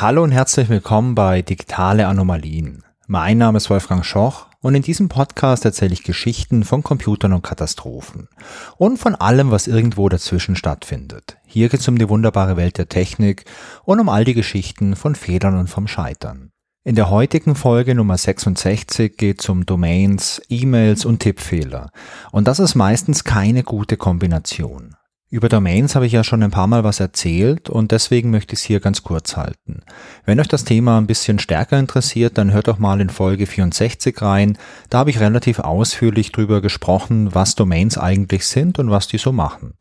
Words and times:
Hallo 0.00 0.22
und 0.22 0.30
herzlich 0.30 0.68
willkommen 0.68 1.16
bei 1.16 1.42
Digitale 1.42 2.06
Anomalien. 2.06 2.84
Mein 3.08 3.38
Name 3.38 3.56
ist 3.56 3.68
Wolfgang 3.68 4.04
Schoch 4.04 4.46
und 4.60 4.76
in 4.76 4.82
diesem 4.82 5.08
Podcast 5.08 5.64
erzähle 5.64 5.92
ich 5.92 6.04
Geschichten 6.04 6.62
von 6.62 6.84
Computern 6.84 7.32
und 7.32 7.42
Katastrophen 7.42 8.28
und 8.76 8.98
von 8.98 9.16
allem, 9.16 9.50
was 9.50 9.66
irgendwo 9.66 10.08
dazwischen 10.08 10.54
stattfindet. 10.54 11.38
Hier 11.44 11.68
geht 11.68 11.80
es 11.80 11.88
um 11.88 11.98
die 11.98 12.08
wunderbare 12.08 12.56
Welt 12.56 12.78
der 12.78 12.88
Technik 12.88 13.44
und 13.82 13.98
um 13.98 14.08
all 14.08 14.22
die 14.22 14.34
Geschichten 14.34 14.94
von 14.94 15.16
Fehlern 15.16 15.58
und 15.58 15.68
vom 15.68 15.88
Scheitern. 15.88 16.52
In 16.84 16.94
der 16.94 17.10
heutigen 17.10 17.56
Folge 17.56 17.96
Nummer 17.96 18.18
66 18.18 19.16
geht 19.16 19.40
es 19.40 19.48
um 19.48 19.66
Domains, 19.66 20.40
E-Mails 20.48 21.06
und 21.06 21.18
Tippfehler. 21.18 21.90
Und 22.30 22.46
das 22.46 22.60
ist 22.60 22.76
meistens 22.76 23.24
keine 23.24 23.64
gute 23.64 23.96
Kombination. 23.96 24.94
Über 25.30 25.50
Domains 25.50 25.94
habe 25.94 26.06
ich 26.06 26.12
ja 26.12 26.24
schon 26.24 26.42
ein 26.42 26.50
paar 26.50 26.66
Mal 26.68 26.84
was 26.84 27.00
erzählt 27.00 27.68
und 27.68 27.92
deswegen 27.92 28.30
möchte 28.30 28.54
ich 28.54 28.60
es 28.60 28.64
hier 28.64 28.80
ganz 28.80 29.02
kurz 29.02 29.36
halten. 29.36 29.82
Wenn 30.24 30.40
euch 30.40 30.48
das 30.48 30.64
Thema 30.64 30.96
ein 30.96 31.06
bisschen 31.06 31.38
stärker 31.38 31.78
interessiert, 31.78 32.38
dann 32.38 32.50
hört 32.50 32.66
doch 32.66 32.78
mal 32.78 32.98
in 32.98 33.10
Folge 33.10 33.44
64 33.44 34.22
rein. 34.22 34.56
Da 34.88 35.00
habe 35.00 35.10
ich 35.10 35.20
relativ 35.20 35.58
ausführlich 35.58 36.32
drüber 36.32 36.62
gesprochen, 36.62 37.34
was 37.34 37.56
Domains 37.56 37.98
eigentlich 37.98 38.46
sind 38.46 38.78
und 38.78 38.90
was 38.90 39.06
die 39.06 39.18
so 39.18 39.30
machen. 39.30 39.74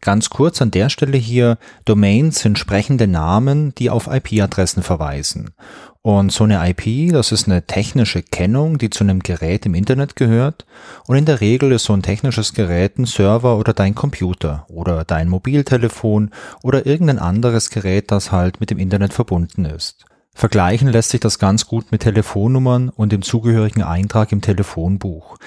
Ganz 0.00 0.30
kurz 0.30 0.60
an 0.62 0.70
der 0.70 0.88
Stelle 0.88 1.16
hier, 1.16 1.58
Domains 1.84 2.40
sind 2.40 2.58
sprechende 2.58 3.06
Namen, 3.06 3.74
die 3.74 3.90
auf 3.90 4.08
IP-Adressen 4.08 4.82
verweisen. 4.82 5.50
Und 6.02 6.30
so 6.30 6.44
eine 6.44 6.60
IP, 6.70 7.12
das 7.12 7.32
ist 7.32 7.48
eine 7.48 7.66
technische 7.66 8.22
Kennung, 8.22 8.78
die 8.78 8.90
zu 8.90 9.02
einem 9.02 9.20
Gerät 9.20 9.66
im 9.66 9.74
Internet 9.74 10.14
gehört. 10.14 10.64
Und 11.08 11.16
in 11.16 11.24
der 11.24 11.40
Regel 11.40 11.72
ist 11.72 11.84
so 11.84 11.94
ein 11.94 12.02
technisches 12.02 12.54
Gerät 12.54 12.96
ein 12.98 13.06
Server 13.06 13.56
oder 13.58 13.72
dein 13.72 13.96
Computer 13.96 14.66
oder 14.68 15.04
dein 15.04 15.28
Mobiltelefon 15.28 16.30
oder 16.62 16.86
irgendein 16.86 17.18
anderes 17.18 17.70
Gerät, 17.70 18.12
das 18.12 18.30
halt 18.30 18.60
mit 18.60 18.70
dem 18.70 18.78
Internet 18.78 19.14
verbunden 19.14 19.64
ist. 19.64 20.04
Vergleichen 20.36 20.88
lässt 20.88 21.08
sich 21.08 21.20
das 21.20 21.38
ganz 21.38 21.66
gut 21.66 21.90
mit 21.90 22.02
Telefonnummern 22.02 22.90
und 22.90 23.10
dem 23.10 23.22
zugehörigen 23.22 23.82
Eintrag 23.82 24.32
im 24.32 24.42
Telefonbuch. 24.42 25.38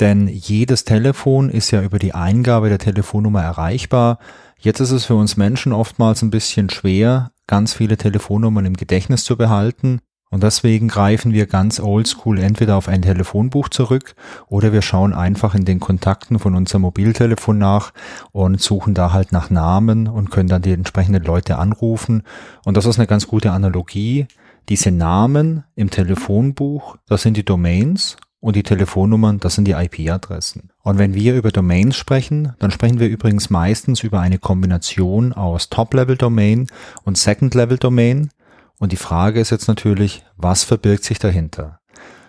Denn 0.00 0.28
jedes 0.28 0.84
Telefon 0.84 1.50
ist 1.50 1.70
ja 1.70 1.82
über 1.82 1.98
die 1.98 2.14
Eingabe 2.14 2.68
der 2.68 2.78
Telefonnummer 2.78 3.42
erreichbar. 3.42 4.18
Jetzt 4.58 4.80
ist 4.80 4.92
es 4.92 5.04
für 5.04 5.16
uns 5.16 5.36
Menschen 5.36 5.72
oftmals 5.72 6.22
ein 6.22 6.30
bisschen 6.30 6.70
schwer, 6.70 7.32
ganz 7.46 7.72
viele 7.72 7.96
Telefonnummern 7.96 8.66
im 8.66 8.76
Gedächtnis 8.76 9.24
zu 9.24 9.36
behalten. 9.36 10.00
Und 10.30 10.42
deswegen 10.42 10.88
greifen 10.88 11.32
wir 11.32 11.46
ganz 11.46 11.80
oldschool 11.80 12.38
entweder 12.38 12.76
auf 12.76 12.86
ein 12.86 13.00
Telefonbuch 13.00 13.70
zurück 13.70 14.14
oder 14.46 14.74
wir 14.74 14.82
schauen 14.82 15.14
einfach 15.14 15.54
in 15.54 15.64
den 15.64 15.80
Kontakten 15.80 16.38
von 16.38 16.54
unserem 16.54 16.82
Mobiltelefon 16.82 17.56
nach 17.56 17.92
und 18.32 18.60
suchen 18.60 18.92
da 18.92 19.12
halt 19.12 19.32
nach 19.32 19.48
Namen 19.48 20.06
und 20.06 20.30
können 20.30 20.50
dann 20.50 20.60
die 20.60 20.72
entsprechenden 20.72 21.24
Leute 21.24 21.56
anrufen. 21.56 22.24
Und 22.64 22.76
das 22.76 22.84
ist 22.84 22.98
eine 22.98 23.06
ganz 23.06 23.26
gute 23.26 23.52
Analogie. 23.52 24.26
Diese 24.68 24.90
Namen 24.90 25.64
im 25.74 25.88
Telefonbuch, 25.88 26.98
das 27.06 27.22
sind 27.22 27.38
die 27.38 27.44
Domains 27.44 28.18
und 28.40 28.56
die 28.56 28.62
Telefonnummern, 28.62 29.38
das 29.40 29.54
sind 29.54 29.66
die 29.66 29.72
IP-Adressen. 29.72 30.70
Und 30.82 30.98
wenn 30.98 31.14
wir 31.14 31.34
über 31.34 31.50
Domains 31.50 31.96
sprechen, 31.96 32.54
dann 32.58 32.70
sprechen 32.70 33.00
wir 33.00 33.08
übrigens 33.08 33.50
meistens 33.50 34.02
über 34.02 34.20
eine 34.20 34.38
Kombination 34.38 35.32
aus 35.32 35.70
Top-Level-Domain 35.70 36.68
und 37.04 37.18
Second-Level-Domain. 37.18 38.30
Und 38.78 38.92
die 38.92 38.96
Frage 38.96 39.40
ist 39.40 39.50
jetzt 39.50 39.66
natürlich, 39.66 40.24
was 40.36 40.62
verbirgt 40.62 41.04
sich 41.04 41.18
dahinter? 41.18 41.80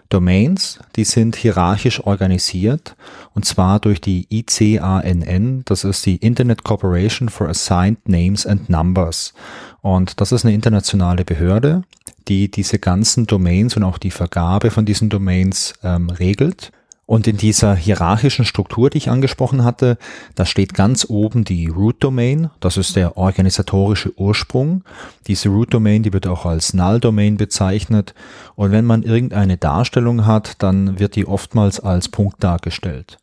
Domains, 0.10 0.80
die 0.96 1.04
sind 1.04 1.36
hierarchisch 1.36 2.04
organisiert 2.04 2.96
und 3.36 3.46
zwar 3.46 3.80
durch 3.80 4.02
die 4.02 4.26
ICANN, 4.32 5.62
das 5.66 5.84
ist 5.84 6.04
die 6.08 6.16
Internet 6.16 6.64
Corporation 6.64 7.30
for 7.30 7.48
Assigned 7.48 8.10
Names 8.10 8.48
and 8.48 8.70
Numbers. 8.70 9.36
Und 9.82 10.20
das 10.20 10.32
ist 10.32 10.44
eine 10.44 10.56
internationale 10.56 11.23
Behörde, 11.23 11.83
die 12.30 12.50
diese 12.50 12.80
ganzen 12.80 13.28
Domains 13.28 13.76
und 13.76 13.84
auch 13.84 13.98
die 13.98 14.12
Vergabe 14.12 14.72
von 14.72 14.86
diesen 14.86 15.10
Domains 15.10 15.73
ähm, 15.84 16.10
regelt. 16.10 16.72
Und 17.10 17.26
in 17.26 17.38
dieser 17.38 17.76
hierarchischen 17.76 18.45
Struktur, 18.45 18.92
die 18.92 19.00
ich 19.00 19.10
angesprochen 19.10 19.64
hatte, 19.64 19.98
da 20.36 20.45
steht 20.45 20.76
ganz 20.76 21.08
oben 21.10 21.44
die 21.44 21.66
Root 21.66 22.04
Domain. 22.04 22.52
Das 22.60 22.78
ist 22.78 22.95
der 22.95 23.18
organisatorische 23.18 24.14
Ursprung. 24.16 24.84
Diese 25.26 25.50
Root 25.50 25.73
Domain, 25.73 26.04
die 26.04 26.14
wird 26.14 26.28
auch 26.28 26.45
als 26.45 26.76
Null 26.76 27.00
Domain 27.00 27.38
bezeichnet. 27.38 28.14
Und 28.54 28.72
wenn 28.72 28.86
man 28.86 29.02
irgendeine 29.02 29.58
Darstellung 29.58 30.28
hat, 30.28 30.62
dann 30.62 31.00
wird 31.00 31.16
die 31.16 31.28
oftmals 31.28 31.80
als 31.80 32.10
Punkt 32.10 32.44
dargestellt. 32.44 33.18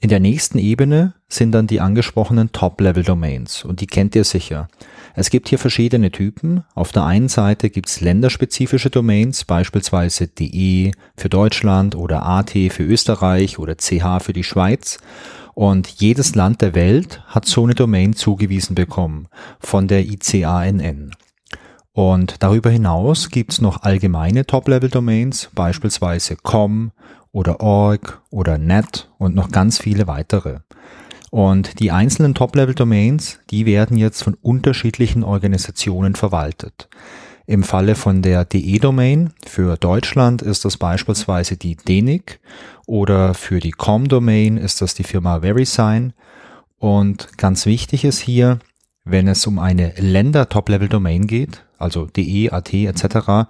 In 0.00 0.10
der 0.10 0.20
nächsten 0.20 0.58
Ebene 0.58 1.14
sind 1.26 1.52
dann 1.52 1.66
die 1.66 1.80
angesprochenen 1.80 2.52
Top-Level 2.52 3.02
Domains. 3.02 3.64
Und 3.64 3.80
die 3.80 3.86
kennt 3.86 4.14
ihr 4.14 4.24
sicher. 4.24 4.68
Es 5.14 5.30
gibt 5.30 5.48
hier 5.48 5.58
verschiedene 5.58 6.10
Typen. 6.10 6.64
Auf 6.74 6.92
der 6.92 7.04
einen 7.04 7.28
Seite 7.28 7.70
gibt 7.70 7.88
es 7.88 8.02
länderspezifische 8.02 8.90
Domains, 8.90 9.44
beispielsweise 9.46 10.28
DE 10.28 10.90
für 11.16 11.30
Deutschland 11.30 11.94
oder 11.94 12.26
AT 12.26 12.50
für 12.50 12.82
Österreich 12.82 13.58
oder 13.58 13.76
CH 13.76 14.20
für 14.22 14.34
die 14.34 14.44
Schweiz. 14.44 14.98
Und 15.54 15.88
jedes 15.88 16.34
Land 16.34 16.60
der 16.60 16.74
Welt 16.74 17.22
hat 17.28 17.46
so 17.46 17.64
eine 17.64 17.74
Domain 17.74 18.12
zugewiesen 18.12 18.74
bekommen 18.74 19.28
von 19.58 19.88
der 19.88 20.04
ICANN. 20.04 21.12
Und 21.94 22.42
darüber 22.42 22.68
hinaus 22.68 23.30
gibt 23.30 23.52
es 23.52 23.62
noch 23.62 23.82
allgemeine 23.82 24.44
Top-Level-Domains, 24.44 25.48
beispielsweise 25.54 26.36
com 26.36 26.92
oder 27.36 27.60
org 27.60 28.22
oder 28.30 28.56
net 28.56 29.10
und 29.18 29.34
noch 29.34 29.50
ganz 29.50 29.78
viele 29.78 30.06
weitere. 30.06 30.60
Und 31.30 31.80
die 31.80 31.90
einzelnen 31.90 32.34
Top-Level-Domains, 32.34 33.40
die 33.50 33.66
werden 33.66 33.98
jetzt 33.98 34.22
von 34.22 34.38
unterschiedlichen 34.40 35.22
Organisationen 35.22 36.14
verwaltet. 36.14 36.88
Im 37.46 37.62
Falle 37.62 37.94
von 37.94 38.22
der 38.22 38.46
DE-Domain 38.46 39.34
für 39.46 39.76
Deutschland 39.76 40.40
ist 40.40 40.64
das 40.64 40.78
beispielsweise 40.78 41.58
die 41.58 41.76
DENIC 41.76 42.40
oder 42.86 43.34
für 43.34 43.60
die 43.60 43.72
COM-Domain 43.72 44.56
ist 44.56 44.80
das 44.80 44.94
die 44.94 45.04
Firma 45.04 45.42
VeriSign. 45.42 46.14
Und 46.78 47.36
ganz 47.36 47.66
wichtig 47.66 48.06
ist 48.06 48.18
hier, 48.18 48.60
wenn 49.06 49.28
es 49.28 49.46
um 49.46 49.58
eine 49.58 49.92
Länder-Top-Level-Domain 49.96 51.26
geht, 51.26 51.64
also 51.78 52.06
DE, 52.06 52.50
AT 52.50 52.74
etc., 52.74 53.46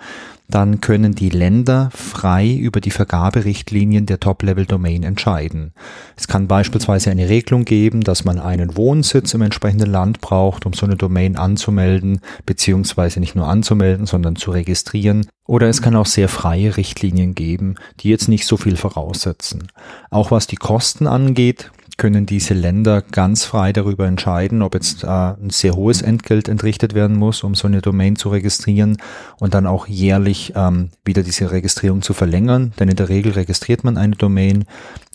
dann 0.48 0.80
können 0.80 1.14
die 1.14 1.30
Länder 1.30 1.90
frei 1.92 2.52
über 2.54 2.80
die 2.80 2.92
Vergaberichtlinien 2.92 4.06
der 4.06 4.20
Top-Level-Domain 4.20 5.02
entscheiden. 5.02 5.72
Es 6.14 6.28
kann 6.28 6.46
beispielsweise 6.46 7.10
eine 7.10 7.28
Regelung 7.28 7.64
geben, 7.64 8.02
dass 8.02 8.24
man 8.24 8.38
einen 8.38 8.76
Wohnsitz 8.76 9.34
im 9.34 9.42
entsprechenden 9.42 9.90
Land 9.90 10.20
braucht, 10.20 10.66
um 10.66 10.72
so 10.72 10.86
eine 10.86 10.96
Domain 10.96 11.36
anzumelden, 11.36 12.20
beziehungsweise 12.44 13.18
nicht 13.18 13.34
nur 13.34 13.48
anzumelden, 13.48 14.06
sondern 14.06 14.36
zu 14.36 14.52
registrieren. 14.52 15.26
Oder 15.46 15.68
es 15.68 15.82
kann 15.82 15.96
auch 15.96 16.06
sehr 16.06 16.28
freie 16.28 16.76
Richtlinien 16.76 17.34
geben, 17.34 17.76
die 18.00 18.10
jetzt 18.10 18.28
nicht 18.28 18.46
so 18.46 18.56
viel 18.56 18.76
voraussetzen. 18.76 19.66
Auch 20.10 20.30
was 20.30 20.46
die 20.46 20.56
Kosten 20.56 21.06
angeht, 21.06 21.70
können 21.96 22.26
diese 22.26 22.52
Länder 22.52 23.00
ganz 23.00 23.44
frei 23.44 23.72
darüber 23.72 24.06
entscheiden, 24.06 24.62
ob 24.62 24.74
jetzt 24.74 25.04
äh, 25.04 25.06
ein 25.06 25.50
sehr 25.50 25.74
hohes 25.74 26.02
Entgelt 26.02 26.48
entrichtet 26.48 26.94
werden 26.94 27.16
muss, 27.16 27.42
um 27.42 27.54
so 27.54 27.66
eine 27.66 27.80
Domain 27.80 28.16
zu 28.16 28.28
registrieren 28.28 28.98
und 29.38 29.54
dann 29.54 29.66
auch 29.66 29.86
jährlich 29.86 30.52
ähm, 30.56 30.90
wieder 31.04 31.22
diese 31.22 31.50
Registrierung 31.50 32.02
zu 32.02 32.12
verlängern. 32.12 32.72
Denn 32.78 32.88
in 32.88 32.96
der 32.96 33.08
Regel 33.08 33.32
registriert 33.32 33.82
man 33.82 33.96
eine 33.96 34.16
Domain 34.16 34.66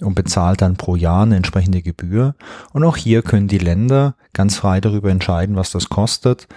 und 0.01 0.15
bezahlt 0.15 0.61
dann 0.61 0.75
pro 0.75 0.95
Jahr 0.95 1.23
eine 1.23 1.35
entsprechende 1.35 1.83
Gebühr. 1.83 2.35
Und 2.73 2.83
auch 2.83 2.97
hier 2.97 3.21
können 3.21 3.47
die 3.47 3.59
Länder 3.59 4.15
ganz 4.33 4.57
frei 4.57 4.81
darüber 4.81 5.11
entscheiden, 5.11 5.55
was 5.55 5.71
das 5.71 5.89
kostet 5.89 6.47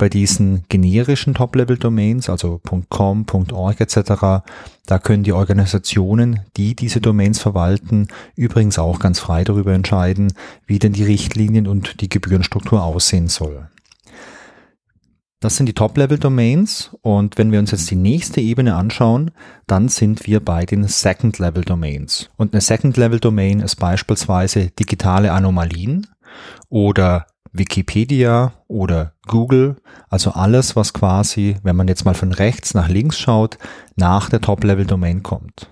bei 0.00 0.08
diesen 0.08 0.64
generischen 0.70 1.34
Top-Level-Domains, 1.34 2.30
also 2.30 2.60
.com, 2.88 3.26
.org 3.52 3.80
etc., 3.80 4.42
da 4.86 4.98
können 4.98 5.22
die 5.22 5.32
Organisationen, 5.32 6.40
die 6.56 6.74
diese 6.74 7.02
Domains 7.02 7.38
verwalten, 7.38 8.08
übrigens 8.34 8.78
auch 8.78 8.98
ganz 8.98 9.20
frei 9.20 9.44
darüber 9.44 9.74
entscheiden, 9.74 10.32
wie 10.66 10.78
denn 10.78 10.94
die 10.94 11.04
Richtlinien 11.04 11.68
und 11.68 12.00
die 12.00 12.08
Gebührenstruktur 12.08 12.82
aussehen 12.82 13.28
soll. 13.28 13.68
Das 15.38 15.56
sind 15.56 15.66
die 15.66 15.74
Top-Level-Domains 15.74 16.96
und 17.02 17.36
wenn 17.36 17.52
wir 17.52 17.58
uns 17.58 17.70
jetzt 17.70 17.90
die 17.90 17.96
nächste 17.96 18.40
Ebene 18.40 18.76
anschauen, 18.76 19.32
dann 19.66 19.88
sind 19.88 20.26
wir 20.26 20.40
bei 20.40 20.64
den 20.64 20.84
Second-Level-Domains. 20.84 22.30
Und 22.36 22.54
eine 22.54 22.62
Second-Level-Domain 22.62 23.60
ist 23.60 23.76
beispielsweise 23.76 24.70
digitale 24.70 25.32
Anomalien 25.32 26.06
oder 26.70 27.26
Wikipedia 27.52 28.52
oder 28.68 29.12
Google, 29.26 29.76
also 30.08 30.32
alles, 30.32 30.76
was 30.76 30.92
quasi, 30.92 31.56
wenn 31.62 31.76
man 31.76 31.88
jetzt 31.88 32.04
mal 32.04 32.14
von 32.14 32.32
rechts 32.32 32.74
nach 32.74 32.88
links 32.88 33.18
schaut, 33.18 33.58
nach 33.96 34.30
der 34.30 34.40
Top-Level-Domain 34.40 35.22
kommt. 35.22 35.68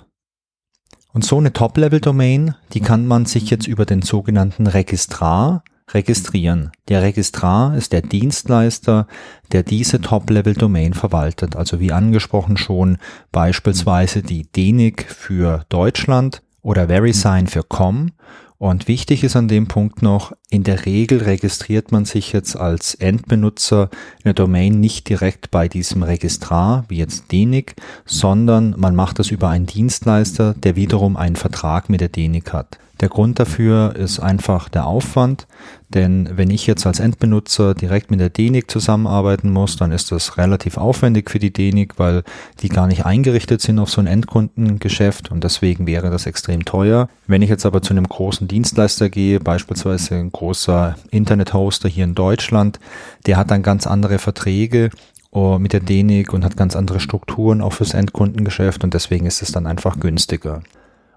Und 1.13 1.25
so 1.25 1.39
eine 1.39 1.53
Top-Level-Domain, 1.53 2.55
die 2.73 2.81
kann 2.81 3.07
man 3.07 3.27
sich 3.27 3.51
jetzt 3.51 3.67
über 3.67 3.87
den 3.87 4.03
sogenannten 4.03 4.67
Registrar 4.67 5.63
registrieren. 5.93 6.71
Der 6.89 7.03
Registrar 7.03 7.75
ist 7.77 7.93
der 7.93 8.03
Dienstleister, 8.03 9.07
der 9.53 9.63
diese 9.63 10.01
Top-Level-Domain 10.01 10.95
verwaltet. 10.95 11.57
Also 11.57 11.81
wie 11.81 11.93
angesprochen 11.93 12.57
schon 12.57 12.99
beispielsweise 13.33 14.23
die 14.23 14.45
DENIC 14.45 15.11
für 15.11 15.65
Deutschland 15.69 16.43
oder 16.63 16.89
VeriSign 16.89 17.47
für 17.47 17.63
COM 17.63 18.13
Und 18.59 18.89
wichtig 18.89 19.23
ist 19.23 19.37
an 19.37 19.47
dem 19.47 19.69
Punkt 19.69 20.03
noch, 20.03 20.33
in 20.51 20.65
der 20.65 20.85
Regel 20.85 21.23
registriert 21.23 21.93
man 21.93 22.05
sich 22.05 22.33
jetzt 22.33 22.57
als 22.57 22.95
Endbenutzer 22.95 23.89
eine 24.25 24.35
Domain 24.35 24.81
nicht 24.81 25.09
direkt 25.09 25.53
bei 25.53 25.69
diesem 25.69 26.03
Registrar, 26.03 26.85
wie 26.89 26.97
jetzt 26.97 27.31
DENIC, 27.31 27.77
sondern 28.05 28.75
man 28.77 28.97
macht 28.97 29.21
das 29.21 29.31
über 29.31 29.49
einen 29.49 29.67
Dienstleister, 29.67 30.55
der 30.55 30.75
wiederum 30.75 31.17
einen 31.17 31.37
Vertrag 31.37 31.89
mit 31.89 32.01
der 32.01 32.09
DENIC 32.09 32.53
hat. 32.53 32.79
Der 33.01 33.09
Grund 33.09 33.39
dafür 33.39 33.95
ist 33.95 34.19
einfach 34.19 34.69
der 34.69 34.87
Aufwand, 34.87 35.47
denn 35.89 36.31
wenn 36.35 36.51
ich 36.51 36.67
jetzt 36.67 36.85
als 36.85 36.99
Endbenutzer 36.99 37.75
direkt 37.75 38.11
mit 38.11 38.19
der 38.19 38.29
DENIC 38.29 38.69
zusammenarbeiten 38.69 39.51
muss, 39.51 39.77
dann 39.77 39.93
ist 39.93 40.11
das 40.11 40.37
relativ 40.37 40.77
aufwendig 40.77 41.31
für 41.31 41.39
die 41.39 41.53
DENIC, 41.53 41.99
weil 41.99 42.25
die 42.61 42.69
gar 42.69 42.89
nicht 42.89 43.07
eingerichtet 43.07 43.61
sind 43.61 43.79
auf 43.79 43.89
so 43.89 44.01
ein 44.01 44.09
Endkundengeschäft 44.09 45.31
und 45.31 45.45
deswegen 45.45 45.87
wäre 45.87 46.11
das 46.11 46.27
extrem 46.27 46.65
teuer. 46.65 47.09
Wenn 47.29 47.43
ich 47.43 47.51
jetzt 47.51 47.67
aber 47.67 47.83
zu 47.83 47.93
einem 47.95 48.09
großen 48.09 48.49
Dienstleister 48.49 49.09
gehe, 49.11 49.39
beispielsweise 49.39 50.17
ein 50.17 50.33
großer 50.33 50.97
Internethoster 51.11 51.89
hier 51.89 52.05
in 52.05 52.17
Deutschland, 52.17 52.81
der 53.27 53.37
hat 53.37 53.53
dann 53.53 53.63
ganz 53.63 53.87
andere 53.87 54.19
Verträge 54.19 54.91
oh, 55.31 55.59
mit 55.59 55.73
der 55.73 55.81
DENIC 55.81 56.33
und 56.33 56.45
hat 56.45 56.57
ganz 56.57 56.75
andere 56.75 56.99
Strukturen 56.99 57.61
auch 57.61 57.75
fürs 57.75 57.95
Endkundengeschäft 57.95 58.83
und 58.83 58.93
deswegen 58.93 59.27
ist 59.27 59.41
es 59.41 59.53
dann 59.53 59.67
einfach 59.67 60.01
günstiger. 60.01 60.63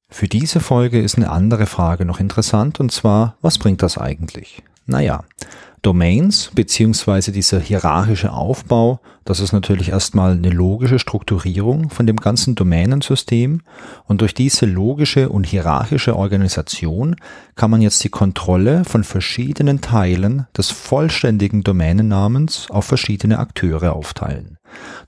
Für 0.10 0.28
diese 0.28 0.62
Folge 0.62 1.02
ist 1.02 1.18
eine 1.18 1.30
andere 1.30 1.66
Frage 1.66 2.06
noch 2.06 2.20
interessant 2.20 2.80
und 2.80 2.92
zwar, 2.92 3.36
was 3.42 3.58
bringt 3.58 3.84
das 3.84 3.98
eigentlich? 3.98 4.64
Naja, 4.86 5.26
Domains 5.82 6.50
beziehungsweise 6.56 7.32
dieser 7.32 7.60
hierarchische 7.60 8.32
Aufbau, 8.32 9.00
das 9.28 9.42
ist 9.42 9.52
natürlich 9.52 9.90
erstmal 9.90 10.32
eine 10.32 10.50
logische 10.50 11.00
Strukturierung 11.00 11.90
von 11.90 12.08
dem 12.08 12.16
ganzen 12.16 12.56
Domänensystem 12.56 13.62
und 14.06 14.22
durch 14.22 14.34
diese 14.34 14.66
logische 14.66 15.28
und 15.28 15.46
hierarchische 15.46 16.16
Organisation 16.16 17.18
kann 17.56 17.70
man 17.70 17.82
jetzt 17.82 18.02
die 18.06 18.10
Kontrolle 18.10 18.86
von 18.86 19.04
verschiedenen 19.04 19.82
Teilen 19.82 20.48
des 20.56 20.72
vollständigen 20.72 21.62
Domänennamens 21.62 22.68
auf 22.72 22.86
verschiedene 22.86 23.40
Akteure 23.40 23.92
aufteilen. 23.92 24.60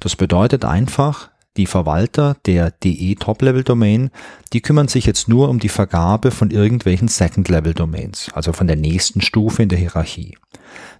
Das 0.01 0.17
bedeutet 0.17 0.65
einfach, 0.65 1.29
die 1.55 1.65
Verwalter 1.65 2.35
der 2.45 2.71
DE 2.71 3.15
Top-Level 3.15 3.63
Domain, 3.63 4.11
die 4.51 4.59
kümmern 4.59 4.89
sich 4.89 5.05
jetzt 5.05 5.29
nur 5.29 5.47
um 5.47 5.59
die 5.59 5.69
Vergabe 5.69 6.31
von 6.31 6.51
irgendwelchen 6.51 7.07
Second-Level 7.07 7.73
Domains, 7.73 8.29
also 8.33 8.51
von 8.51 8.67
der 8.67 8.75
nächsten 8.75 9.21
Stufe 9.21 9.63
in 9.63 9.69
der 9.69 9.79
Hierarchie. 9.79 10.37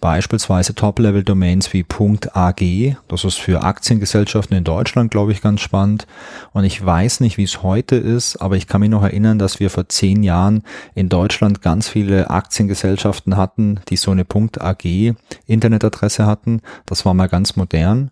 beispielsweise 0.00 0.74
Top-Level-Domains 0.74 1.72
wie 1.72 1.84
.ag, 2.32 2.96
das 3.08 3.24
ist 3.24 3.38
für 3.38 3.62
Aktiengesellschaften 3.62 4.56
in 4.56 4.64
Deutschland, 4.64 5.10
glaube 5.10 5.32
ich, 5.32 5.42
ganz 5.42 5.60
spannend. 5.60 6.06
Und 6.52 6.64
ich 6.64 6.84
weiß 6.84 7.20
nicht, 7.20 7.36
wie 7.36 7.44
es 7.44 7.62
heute 7.62 7.96
ist, 7.96 8.36
aber 8.36 8.56
ich 8.56 8.66
kann 8.66 8.80
mich 8.80 8.90
noch 8.90 9.02
erinnern, 9.02 9.38
dass 9.38 9.60
wir 9.60 9.70
vor 9.70 9.88
zehn 9.88 10.22
Jahren 10.22 10.62
in 10.94 11.08
Deutschland 11.08 11.62
ganz 11.62 11.88
viele 11.88 12.30
Aktiengesellschaften 12.30 13.36
hatten, 13.36 13.80
die 13.88 13.96
so 13.96 14.10
eine 14.10 14.24
.ag 14.24 15.14
Internetadresse 15.46 16.26
hatten. 16.26 16.62
Das 16.86 17.04
war 17.04 17.14
mal 17.14 17.28
ganz 17.28 17.56
modern. 17.56 18.10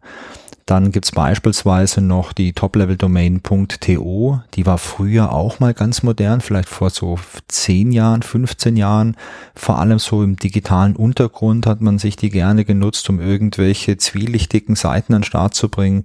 Dann 0.68 0.92
gibt's 0.92 1.12
beispielsweise 1.12 2.02
noch 2.02 2.34
die 2.34 2.52
Top-Level-Domain.to. 2.52 4.40
Die 4.52 4.66
war 4.66 4.76
früher 4.76 5.32
auch 5.32 5.60
mal 5.60 5.72
ganz 5.72 6.02
modern, 6.02 6.42
vielleicht 6.42 6.68
vor 6.68 6.90
so 6.90 7.18
10 7.48 7.90
Jahren, 7.90 8.20
15 8.20 8.76
Jahren. 8.76 9.16
Vor 9.54 9.78
allem 9.78 9.98
so 9.98 10.22
im 10.22 10.36
digitalen 10.36 10.94
Untergrund 10.94 11.66
hat 11.66 11.80
man 11.80 11.98
sich 11.98 12.16
die 12.16 12.28
gerne 12.28 12.66
genutzt, 12.66 13.08
um 13.08 13.18
irgendwelche 13.18 13.96
zwielichtigen 13.96 14.76
Seiten 14.76 15.14
an 15.14 15.22
den 15.22 15.26
Start 15.26 15.54
zu 15.54 15.70
bringen. 15.70 16.04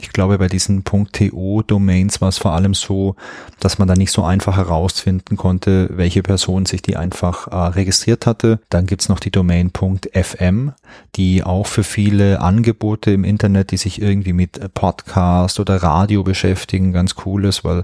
Ich 0.00 0.10
glaube, 0.10 0.38
bei 0.38 0.46
diesen 0.46 0.84
.to-Domains 0.84 2.20
war 2.20 2.28
es 2.28 2.38
vor 2.38 2.52
allem 2.52 2.74
so, 2.74 3.16
dass 3.58 3.78
man 3.78 3.88
da 3.88 3.94
nicht 3.96 4.12
so 4.12 4.22
einfach 4.22 4.56
herausfinden 4.56 5.36
konnte, 5.36 5.90
welche 5.90 6.22
Person 6.22 6.66
sich 6.66 6.82
die 6.82 6.96
einfach 6.96 7.48
äh, 7.48 7.56
registriert 7.56 8.26
hatte. 8.26 8.60
Dann 8.70 8.86
gibt's 8.86 9.08
noch 9.08 9.18
die 9.18 9.32
Domain.fm, 9.32 10.70
die 11.16 11.42
auch 11.42 11.66
für 11.66 11.82
viele 11.82 12.40
Angebote 12.40 13.10
im 13.10 13.24
Internet, 13.24 13.72
die 13.72 13.76
sich 13.76 14.03
irgendwie 14.04 14.32
mit 14.32 14.58
äh, 14.58 14.68
Podcast 14.68 15.58
oder 15.58 15.82
Radio 15.82 16.22
beschäftigen, 16.22 16.92
ganz 16.92 17.14
cool 17.24 17.44
ist, 17.44 17.64
weil 17.64 17.82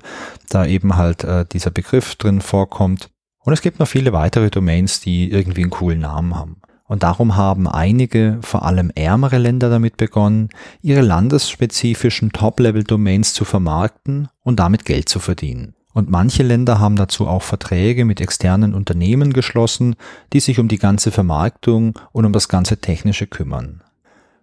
da 0.49 0.65
eben 0.67 0.97
halt 0.97 1.25
äh, 1.25 1.45
dieser 1.51 1.71
Begriff 1.71 2.15
drin 2.15 2.41
vorkommt. 2.41 3.11
Und 3.43 3.53
es 3.53 3.63
gibt 3.63 3.79
noch 3.79 3.89
viele 3.89 4.13
weitere 4.13 4.51
Domains, 4.51 5.01
die 5.01 5.31
irgendwie 5.31 5.63
einen 5.63 5.71
coolen 5.71 6.01
Namen 6.01 6.37
haben. 6.37 6.61
Und 6.85 7.05
darum 7.05 7.37
haben 7.37 7.69
einige, 7.69 8.39
vor 8.43 8.65
allem 8.65 8.91
ärmere 8.95 9.39
Länder 9.39 9.71
damit 9.71 9.97
begonnen, 9.97 10.49
ihre 10.83 11.03
landesspezifischen 11.03 12.33
Top-Level-Domains 12.33 13.33
zu 13.33 13.45
vermarkten 13.45 14.29
und 14.43 14.59
damit 14.59 14.85
Geld 14.85 15.09
zu 15.09 15.21
verdienen. 15.21 15.75
Und 15.93 16.11
manche 16.11 16.43
Länder 16.43 16.79
haben 16.79 16.97
dazu 16.97 17.27
auch 17.27 17.43
Verträge 17.43 18.05
mit 18.05 18.21
externen 18.21 18.75
Unternehmen 18.75 19.33
geschlossen, 19.33 19.97
die 20.33 20.41
sich 20.41 20.59
um 20.59 20.69
die 20.69 20.79
ganze 20.79 21.11
Vermarktung 21.11 21.99
und 22.13 22.25
um 22.25 22.33
das 22.33 22.49
ganze 22.49 22.79
Technische 22.79 23.27
kümmern. 23.27 23.83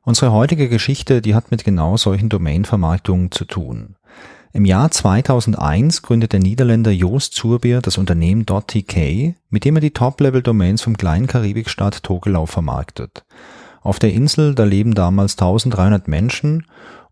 Unsere 0.08 0.32
heutige 0.32 0.70
Geschichte, 0.70 1.22
die 1.22 1.36
hat 1.36 1.52
mit 1.52 1.66
genau 1.66 1.98
solchen 1.98 2.30
Domainvermarktungen 2.30 3.30
zu 3.30 3.44
tun. 3.44 3.98
Im 4.54 4.64
Jahr 4.64 4.90
2001 4.90 6.02
gründet 6.02 6.32
der 6.32 6.40
Niederländer 6.40 6.92
Joost 6.92 7.34
Zurbier 7.34 7.82
das 7.82 7.98
Unternehmen 7.98 8.46
.tk, 8.46 9.36
mit 9.50 9.66
dem 9.66 9.76
er 9.76 9.82
die 9.82 9.92
Top-Level-Domains 9.92 10.82
vom 10.82 10.96
kleinen 10.96 11.28
Karibikstaat 11.28 12.04
Tokelau 12.04 12.46
vermarktet. 12.46 13.26
Auf 13.82 14.00
der 14.00 14.14
Insel, 14.14 14.56
da 14.56 14.64
leben 14.64 14.96
damals 14.96 15.34
1300 15.34 16.08
Menschen 16.08 16.66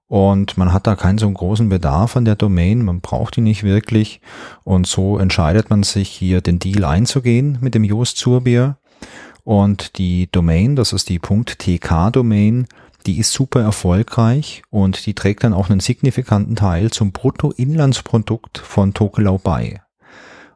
und 0.07 0.57
man 0.57 0.71
hat 0.71 0.87
da 0.87 0.95
keinen 0.95 1.17
so 1.17 1.29
großen 1.29 1.67
Bedarf 1.67 2.15
an 2.15 2.23
der 2.23 2.37
Domain, 2.37 2.81
man 2.81 3.01
braucht 3.01 3.35
die 3.35 3.41
nicht 3.41 3.63
wirklich 3.63 4.21
und 4.63 4.87
so 4.87 5.17
entscheidet 5.17 5.69
man 5.69 5.83
sich 5.83 6.07
hier 6.07 6.39
den 6.39 6.59
Deal 6.59 6.85
einzugehen 6.85 7.57
mit 7.59 7.75
dem 7.75 7.83
Joost 7.83 8.15
Zurbier 8.15 8.77
und 9.45 9.99
die 9.99 10.27
Domain, 10.31 10.75
das 10.75 10.91
ist 10.91 11.07
die 11.09 11.19
.tk-Domain, 11.19 12.67
die 13.05 13.19
ist 13.19 13.31
super 13.31 13.61
erfolgreich 13.61 14.63
und 14.69 15.05
die 15.05 15.13
trägt 15.13 15.43
dann 15.43 15.53
auch 15.53 15.69
einen 15.69 15.79
signifikanten 15.79 16.55
Teil 16.55 16.91
zum 16.91 17.11
Bruttoinlandsprodukt 17.11 18.57
von 18.57 18.93
Tokelau 18.93 19.37
bei. 19.37 19.81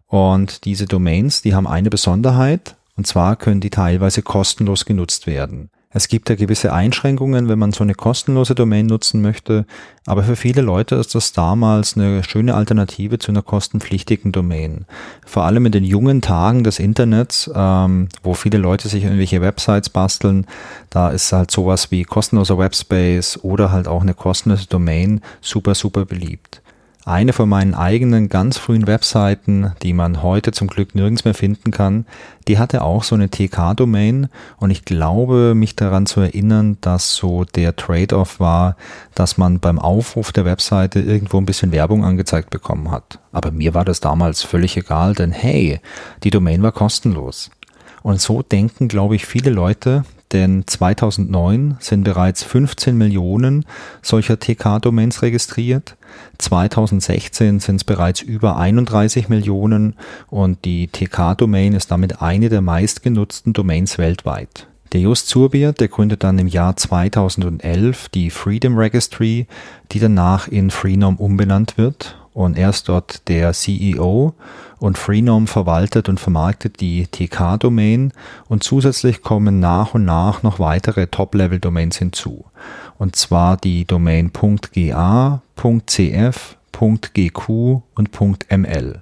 Und 0.07 0.65
diese 0.65 0.85
Domains, 0.85 1.41
die 1.41 1.53
haben 1.53 1.67
eine 1.67 1.89
Besonderheit, 1.89 2.75
und 2.95 3.05
zwar 3.05 3.35
können 3.35 3.61
die 3.61 3.69
teilweise 3.69 4.23
kostenlos 4.23 4.85
genutzt 4.85 5.27
werden. 5.27 5.69
Es 5.91 6.07
gibt 6.07 6.29
ja 6.29 6.35
gewisse 6.35 6.71
Einschränkungen, 6.71 7.49
wenn 7.49 7.57
man 7.57 7.71
so 7.71 7.83
eine 7.83 7.95
kostenlose 7.95 8.53
Domain 8.53 8.85
nutzen 8.85 9.23
möchte, 9.23 9.65
aber 10.05 10.21
für 10.21 10.35
viele 10.35 10.61
Leute 10.61 10.93
ist 10.93 11.15
das 11.15 11.33
damals 11.33 11.97
eine 11.97 12.23
schöne 12.23 12.53
Alternative 12.53 13.17
zu 13.17 13.31
einer 13.31 13.41
kostenpflichtigen 13.41 14.31
Domain. 14.31 14.85
Vor 15.25 15.45
allem 15.45 15.65
in 15.65 15.71
den 15.71 15.83
jungen 15.83 16.21
Tagen 16.21 16.63
des 16.63 16.77
Internets, 16.77 17.49
ähm, 17.55 18.07
wo 18.21 18.35
viele 18.35 18.59
Leute 18.59 18.87
sich 18.87 19.03
irgendwelche 19.03 19.41
Websites 19.41 19.89
basteln, 19.89 20.45
da 20.91 21.09
ist 21.09 21.33
halt 21.33 21.49
sowas 21.49 21.89
wie 21.89 22.03
kostenloser 22.03 22.59
Webspace 22.59 23.43
oder 23.43 23.71
halt 23.71 23.87
auch 23.87 24.03
eine 24.03 24.13
kostenlose 24.13 24.67
Domain 24.67 25.21
super, 25.41 25.73
super 25.73 26.05
beliebt. 26.05 26.61
Eine 27.09 27.33
von 27.33 27.49
meinen 27.49 27.73
eigenen 27.73 28.29
ganz 28.29 28.59
frühen 28.59 28.85
Webseiten, 28.85 29.71
die 29.81 29.93
man 29.93 30.21
heute 30.21 30.51
zum 30.51 30.67
Glück 30.67 30.93
nirgends 30.93 31.25
mehr 31.25 31.33
finden 31.33 31.71
kann, 31.71 32.05
die 32.47 32.59
hatte 32.59 32.83
auch 32.83 33.03
so 33.03 33.15
eine 33.15 33.31
TK-Domain 33.31 34.29
und 34.59 34.69
ich 34.69 34.85
glaube, 34.85 35.55
mich 35.55 35.75
daran 35.75 36.05
zu 36.05 36.19
erinnern, 36.19 36.77
dass 36.81 37.15
so 37.15 37.45
der 37.45 37.75
Trade-off 37.75 38.39
war, 38.39 38.75
dass 39.15 39.39
man 39.39 39.59
beim 39.59 39.79
Aufruf 39.79 40.31
der 40.31 40.45
Webseite 40.45 40.99
irgendwo 40.99 41.39
ein 41.39 41.47
bisschen 41.47 41.71
Werbung 41.71 42.05
angezeigt 42.05 42.51
bekommen 42.51 42.91
hat. 42.91 43.17
Aber 43.31 43.49
mir 43.49 43.73
war 43.73 43.85
das 43.85 44.01
damals 44.01 44.43
völlig 44.43 44.77
egal, 44.77 45.15
denn 45.15 45.31
hey, 45.31 45.79
die 46.21 46.29
Domain 46.29 46.61
war 46.61 46.73
kostenlos. 46.73 47.49
Und 48.03 48.21
so 48.21 48.43
denken, 48.43 48.87
glaube 48.87 49.15
ich, 49.15 49.25
viele 49.25 49.49
Leute, 49.49 50.03
denn 50.31 50.63
2009 50.65 51.77
sind 51.79 52.03
bereits 52.03 52.43
15 52.43 52.97
Millionen 52.97 53.65
solcher 54.01 54.39
TK-Domains 54.39 55.21
registriert. 55.21 55.95
2016 56.37 57.59
sind 57.59 57.77
es 57.77 57.83
bereits 57.83 58.21
über 58.21 58.57
31 58.57 59.29
Millionen 59.29 59.95
und 60.27 60.65
die 60.65 60.87
TK-Domain 60.87 61.73
ist 61.73 61.91
damit 61.91 62.21
eine 62.21 62.49
der 62.49 62.61
meistgenutzten 62.61 63.53
Domains 63.53 63.97
weltweit. 63.97 64.67
Der 64.93 65.01
Just 65.01 65.27
Zurbier, 65.27 65.71
der 65.71 65.87
gründet 65.87 66.23
dann 66.23 66.39
im 66.39 66.47
Jahr 66.47 66.75
2011 66.75 68.09
die 68.09 68.31
Freedom 68.31 68.77
Registry, 68.77 69.47
die 69.91 69.99
danach 69.99 70.47
in 70.47 70.71
Freenom 70.71 71.17
umbenannt 71.17 71.77
wird 71.77 72.18
und 72.39 72.57
er 72.57 72.69
ist 72.69 72.87
dort 72.87 73.27
der 73.27 73.51
CEO 73.51 74.33
und 74.79 74.97
Freenom 74.97 75.45
verwaltet 75.45 76.07
und 76.07 76.21
vermarktet 76.21 76.79
die 76.79 77.05
TK-Domain 77.05 78.13
und 78.47 78.63
zusätzlich 78.63 79.21
kommen 79.21 79.59
nach 79.59 79.93
und 79.93 80.05
nach 80.05 80.41
noch 80.41 80.57
weitere 80.57 81.07
Top-Level-Domains 81.07 81.97
hinzu. 81.97 82.45
Und 82.97 83.17
zwar 83.17 83.57
die 83.57 83.83
Domain 83.83 84.31
.ga, 84.31 85.41
.cf, 85.85 86.55
.gq 86.71 87.81
und 87.95 88.21
.ml. 88.49 89.01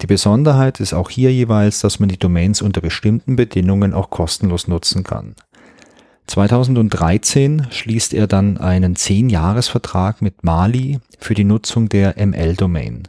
Die 0.00 0.06
Besonderheit 0.06 0.80
ist 0.80 0.94
auch 0.94 1.10
hier 1.10 1.30
jeweils, 1.34 1.80
dass 1.80 2.00
man 2.00 2.08
die 2.08 2.18
Domains 2.18 2.62
unter 2.62 2.80
bestimmten 2.80 3.36
Bedingungen 3.36 3.92
auch 3.92 4.08
kostenlos 4.08 4.68
nutzen 4.68 5.04
kann. 5.04 5.34
2013 6.30 7.66
schließt 7.70 8.14
er 8.14 8.28
dann 8.28 8.56
einen 8.56 8.94
10-Jahres-Vertrag 8.94 10.22
mit 10.22 10.44
Mali 10.44 11.00
für 11.18 11.34
die 11.34 11.44
Nutzung 11.44 11.88
der 11.88 12.14
ML-Domain. 12.24 13.08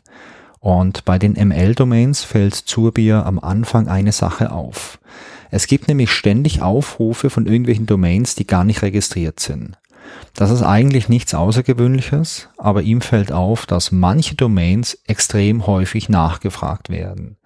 Und 0.59 1.05
bei 1.05 1.19
den 1.19 1.33
ML-Domains 1.33 2.23
fällt 2.23 2.55
Zurbier 2.55 3.25
am 3.25 3.37
Anfang 3.37 3.87
eine 3.87 4.11
Sache 4.11 4.51
auf. 4.51 4.99
Es 5.51 5.67
gibt 5.67 5.87
nämlich 5.87 6.11
ständig 6.11 6.63
Aufrufe 6.63 7.29
von 7.29 7.45
irgendwelchen 7.45 7.85
Domains, 7.85 8.33
die 8.33 8.47
gar 8.47 8.63
nicht 8.63 8.81
registriert 8.81 9.39
sind. 9.39 9.77
Das 10.35 10.49
ist 10.49 10.63
eigentlich 10.63 11.07
nichts 11.07 11.35
Außergewöhnliches, 11.35 12.49
aber 12.57 12.81
ihm 12.81 13.01
fällt 13.01 13.31
auf, 13.31 13.67
dass 13.67 13.91
manche 13.91 14.35
Domains 14.35 14.97
extrem 15.05 15.67
häufig 15.67 16.09
nachgefragt 16.09 16.89
werden. 16.89 17.37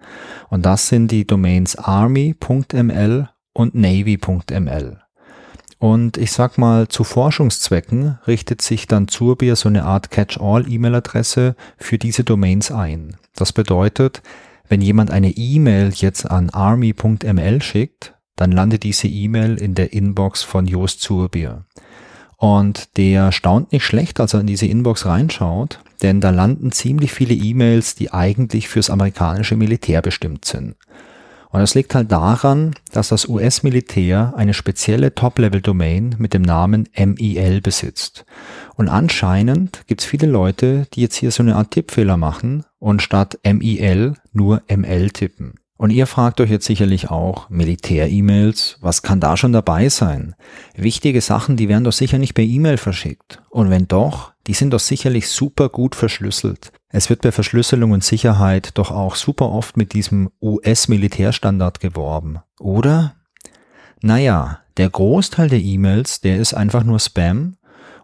Und 0.48 0.64
das 0.64 0.88
sind 0.88 1.10
die 1.10 1.26
Domains 1.26 1.76
army.ml 1.76 3.28
und 3.52 3.74
navy.ml. 3.74 5.05
Und 5.78 6.16
ich 6.16 6.32
sag 6.32 6.56
mal, 6.56 6.88
zu 6.88 7.04
Forschungszwecken 7.04 8.18
richtet 8.26 8.62
sich 8.62 8.86
dann 8.86 9.08
Zurbier 9.08 9.56
so 9.56 9.68
eine 9.68 9.84
Art 9.84 10.10
Catch-all-E-Mail-Adresse 10.10 11.54
für 11.76 11.98
diese 11.98 12.24
Domains 12.24 12.70
ein. 12.70 13.16
Das 13.34 13.52
bedeutet, 13.52 14.22
wenn 14.68 14.80
jemand 14.80 15.10
eine 15.10 15.30
E-Mail 15.30 15.92
jetzt 15.94 16.30
an 16.30 16.50
army.ml 16.50 17.62
schickt, 17.62 18.14
dann 18.36 18.52
landet 18.52 18.82
diese 18.82 19.08
E-Mail 19.08 19.56
in 19.56 19.74
der 19.74 19.92
Inbox 19.92 20.42
von 20.42 20.66
Joost 20.66 21.00
Zurbier. 21.00 21.64
Und 22.36 22.96
der 22.98 23.32
staunt 23.32 23.72
nicht 23.72 23.84
schlecht, 23.84 24.20
als 24.20 24.34
er 24.34 24.40
in 24.40 24.46
diese 24.46 24.66
Inbox 24.66 25.06
reinschaut, 25.06 25.80
denn 26.02 26.20
da 26.20 26.30
landen 26.30 26.70
ziemlich 26.70 27.12
viele 27.12 27.34
E-Mails, 27.34 27.94
die 27.94 28.12
eigentlich 28.12 28.68
fürs 28.68 28.90
amerikanische 28.90 29.56
Militär 29.56 30.02
bestimmt 30.02 30.44
sind. 30.44 30.76
Und 31.56 31.62
das 31.62 31.74
liegt 31.74 31.94
halt 31.94 32.12
daran, 32.12 32.74
dass 32.92 33.08
das 33.08 33.26
US-Militär 33.26 34.34
eine 34.36 34.52
spezielle 34.52 35.14
Top-Level-Domain 35.14 36.16
mit 36.18 36.34
dem 36.34 36.42
Namen 36.42 36.86
MIL 36.94 37.62
besitzt. 37.62 38.26
Und 38.74 38.90
anscheinend 38.90 39.86
gibt 39.86 40.02
es 40.02 40.06
viele 40.06 40.26
Leute, 40.26 40.86
die 40.92 41.00
jetzt 41.00 41.16
hier 41.16 41.30
so 41.30 41.42
eine 41.42 41.56
Art 41.56 41.70
Tippfehler 41.70 42.18
machen 42.18 42.66
und 42.78 43.00
statt 43.00 43.38
MIL 43.42 44.16
nur 44.34 44.64
ML 44.68 45.08
tippen. 45.08 45.54
Und 45.78 45.90
ihr 45.90 46.06
fragt 46.06 46.40
euch 46.40 46.50
jetzt 46.50 46.64
sicherlich 46.64 47.10
auch, 47.10 47.50
Militär-E-Mails, 47.50 48.78
was 48.80 49.02
kann 49.02 49.20
da 49.20 49.36
schon 49.36 49.52
dabei 49.52 49.88
sein? 49.90 50.34
Wichtige 50.74 51.20
Sachen, 51.20 51.56
die 51.56 51.68
werden 51.68 51.84
doch 51.84 51.92
sicher 51.92 52.18
nicht 52.18 52.34
per 52.34 52.44
E-Mail 52.44 52.78
verschickt. 52.78 53.42
Und 53.50 53.68
wenn 53.68 53.86
doch, 53.86 54.32
die 54.46 54.54
sind 54.54 54.72
doch 54.72 54.80
sicherlich 54.80 55.28
super 55.28 55.68
gut 55.68 55.94
verschlüsselt. 55.94 56.72
Es 56.88 57.10
wird 57.10 57.20
bei 57.20 57.32
Verschlüsselung 57.32 57.90
und 57.90 58.04
Sicherheit 58.04 58.70
doch 58.78 58.90
auch 58.90 59.16
super 59.16 59.50
oft 59.50 59.76
mit 59.76 59.92
diesem 59.92 60.30
US-Militärstandard 60.40 61.80
geworben, 61.80 62.38
oder? 62.58 63.14
Naja, 64.00 64.60
der 64.78 64.88
Großteil 64.88 65.48
der 65.48 65.60
E-Mails, 65.60 66.20
der 66.20 66.38
ist 66.38 66.54
einfach 66.54 66.84
nur 66.84 67.00
Spam 67.00 67.56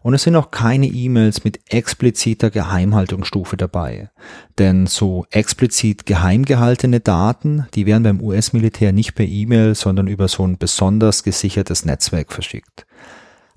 und 0.03 0.15
es 0.15 0.23
sind 0.25 0.37
auch 0.37 0.51
keine 0.51 0.87
E-Mails 0.87 1.45
mit 1.45 1.61
expliziter 1.73 2.51
Geheimhaltungsstufe 2.51 3.57
dabei. 3.57 4.11
Denn 4.59 4.87
so 4.87 5.27
explizit 5.31 6.07
geheim 6.07 6.45
gehaltene 6.45 7.01
Daten, 7.01 7.67
die 7.75 7.87
werden 7.87 8.03
beim 8.03 8.21
US-Militär 8.21 8.93
nicht 8.93 9.15
per 9.15 9.27
E-Mail, 9.27 9.75
sondern 9.75 10.09
über 10.09 10.29
so 10.29 10.47
ein 10.47 10.59
besonders 10.59 11.23
gesichertes 11.23 11.85
Netzwerk 11.85 12.33
verschickt. 12.33 12.87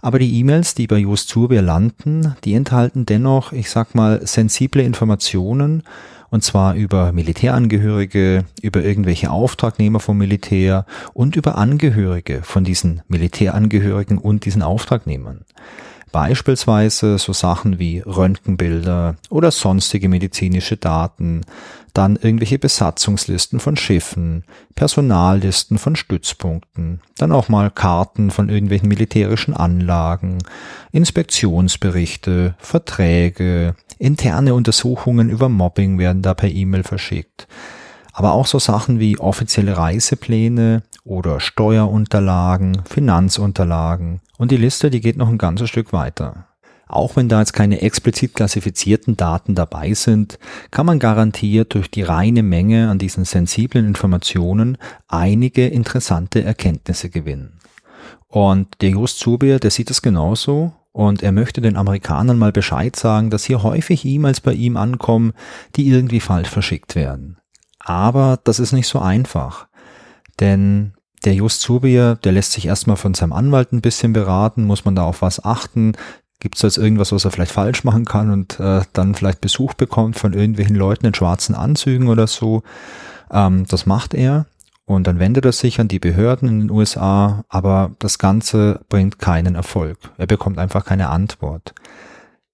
Aber 0.02 0.20
die 0.20 0.38
E-Mails, 0.40 0.76
die 0.76 0.86
bei 0.86 0.98
Just 0.98 1.30
Zurbir 1.30 1.64
landen, 1.64 2.36
die 2.44 2.54
enthalten 2.54 3.08
dennoch, 3.08 3.52
ich 3.52 3.72
sag 3.72 3.96
mal, 3.96 4.26
sensible 4.28 4.84
Informationen, 4.84 5.82
und 6.30 6.44
zwar 6.44 6.76
über 6.76 7.12
Militärangehörige, 7.12 8.46
über 8.62 8.84
irgendwelche 8.84 9.32
Auftragnehmer 9.32 10.00
vom 10.00 10.18
Militär 10.18 10.86
und 11.14 11.36
über 11.36 11.58
Angehörige 11.58 12.42
von 12.44 12.64
diesen 12.64 13.02
Militärangehörigen 13.08 14.18
und 14.18 14.46
diesen 14.46 14.62
Auftragnehmern. 14.62 15.46
Beispielsweise 16.16 17.18
so 17.18 17.34
Sachen 17.34 17.78
wie 17.78 18.00
Röntgenbilder 18.00 19.18
oder 19.30 19.52
sonstige 19.52 20.08
medizinische 20.08 20.78
Daten, 20.78 21.42
dann 21.92 22.16
irgendwelche 22.16 22.58
Besatzungslisten 22.58 23.60
von 23.60 23.76
Schiffen, 23.76 24.46
Personallisten 24.76 25.78
von 25.78 25.98
Stützpunkten, 25.98 27.02
dann 27.18 27.34
auch 27.34 27.50
mal 27.50 27.70
Karten 27.70 28.32
von 28.32 28.48
irgendwelchen 28.48 28.88
militärischen 28.88 29.54
Anlagen, 29.54 30.38
Inspektionsberichte, 30.94 32.56
Verträge, 32.60 33.76
interne 34.00 34.54
Untersuchungen 34.54 35.30
über 35.30 35.50
Mobbing 35.50 36.00
werden 36.00 36.22
da 36.22 36.34
per 36.34 36.50
E-Mail 36.50 36.84
verschickt. 36.84 37.46
Aber 38.18 38.32
auch 38.32 38.48
so 38.48 38.60
Sachen 38.60 39.02
wie 39.02 39.20
offizielle 39.20 39.76
Reisepläne 39.76 40.84
oder 41.04 41.42
Steuerunterlagen, 41.42 42.82
Finanzunterlagen 42.86 44.22
und 44.38 44.52
die 44.52 44.58
Liste, 44.58 44.90
die 44.90 45.02
geht 45.02 45.18
noch 45.18 45.28
ein 45.28 45.38
ganzes 45.38 45.70
Stück 45.70 45.92
weiter. 45.92 46.48
Auch 46.88 47.18
wenn 47.18 47.28
da 47.28 47.40
jetzt 47.40 47.52
keine 47.52 47.82
explizit 47.82 48.34
klassifizierten 48.34 49.18
Daten 49.18 49.54
dabei 49.54 49.94
sind, 49.94 50.40
kann 50.72 50.86
man 50.86 51.00
garantiert 51.00 51.74
durch 51.74 51.92
die 51.92 52.04
reine 52.04 52.42
Menge 52.42 52.90
an 52.90 53.00
diesen 53.00 53.26
sensiblen 53.26 53.86
Informationen 53.86 54.78
einige 55.10 55.68
interessante 55.68 56.42
Erkenntnisse 56.42 57.10
gewinnen. 57.10 57.60
Und 58.30 58.68
der 58.80 58.92
Just 58.92 59.20
Zubier, 59.20 59.60
der 59.60 59.72
sieht 59.72 59.92
es 59.92 60.02
genauso 60.02 60.72
und 60.94 61.22
er 61.22 61.34
möchte 61.34 61.60
den 61.60 61.76
Amerikanern 61.76 62.38
mal 62.38 62.54
Bescheid 62.54 62.96
sagen, 62.96 63.30
dass 63.30 63.44
hier 63.44 63.62
häufig 63.62 64.06
E-Mails 64.06 64.40
bei 64.40 64.54
ihm 64.54 64.78
ankommen, 64.78 65.34
die 65.76 65.90
irgendwie 65.90 66.22
falsch 66.22 66.50
verschickt 66.50 66.96
werden. 66.96 67.40
Aber 67.86 68.40
das 68.44 68.60
ist 68.60 68.74
nicht 68.74 68.88
so 68.88 69.00
einfach. 69.00 69.68
Denn 70.42 70.94
der 71.24 71.34
Just 71.34 71.62
Zubier, 71.62 72.16
der 72.24 72.34
lässt 72.34 72.52
sich 72.52 72.66
erstmal 72.66 72.98
von 72.98 73.14
seinem 73.14 73.32
Anwalt 73.32 73.72
ein 73.72 73.82
bisschen 73.82 74.12
beraten, 74.12 74.66
muss 74.66 74.84
man 74.84 74.96
da 74.96 75.04
auf 75.04 75.22
was 75.22 75.44
achten, 75.44 75.94
Gibt 76.40 76.58
es 76.58 76.62
jetzt 76.62 76.78
irgendwas, 76.78 77.12
was 77.12 77.26
er 77.26 77.32
vielleicht 77.32 77.54
falsch 77.54 77.84
machen 77.84 78.06
kann 78.06 78.30
und 78.30 78.60
äh, 78.60 78.82
dann 78.94 79.16
vielleicht 79.16 79.42
Besuch 79.42 79.74
bekommt 79.74 80.18
von 80.18 80.34
irgendwelchen 80.34 80.76
Leuten 80.76 81.06
in 81.06 81.14
schwarzen 81.14 81.56
Anzügen 81.56 82.10
oder 82.10 82.28
so? 82.28 82.62
Ähm, 83.32 83.66
das 83.68 83.86
macht 83.86 84.14
er 84.14 84.46
und 84.86 85.08
dann 85.08 85.18
wendet 85.18 85.46
er 85.46 85.54
sich 85.54 85.80
an 85.80 85.88
die 85.88 86.00
Behörden 86.00 86.48
in 86.50 86.60
den 86.60 86.72
USA, 86.72 87.46
aber 87.50 87.92
das 88.00 88.20
Ganze 88.20 88.82
bringt 88.90 89.18
keinen 89.18 89.56
Erfolg. 89.56 89.98
Er 90.18 90.28
bekommt 90.28 90.60
einfach 90.60 90.86
keine 90.86 91.10
Antwort. 91.10 91.74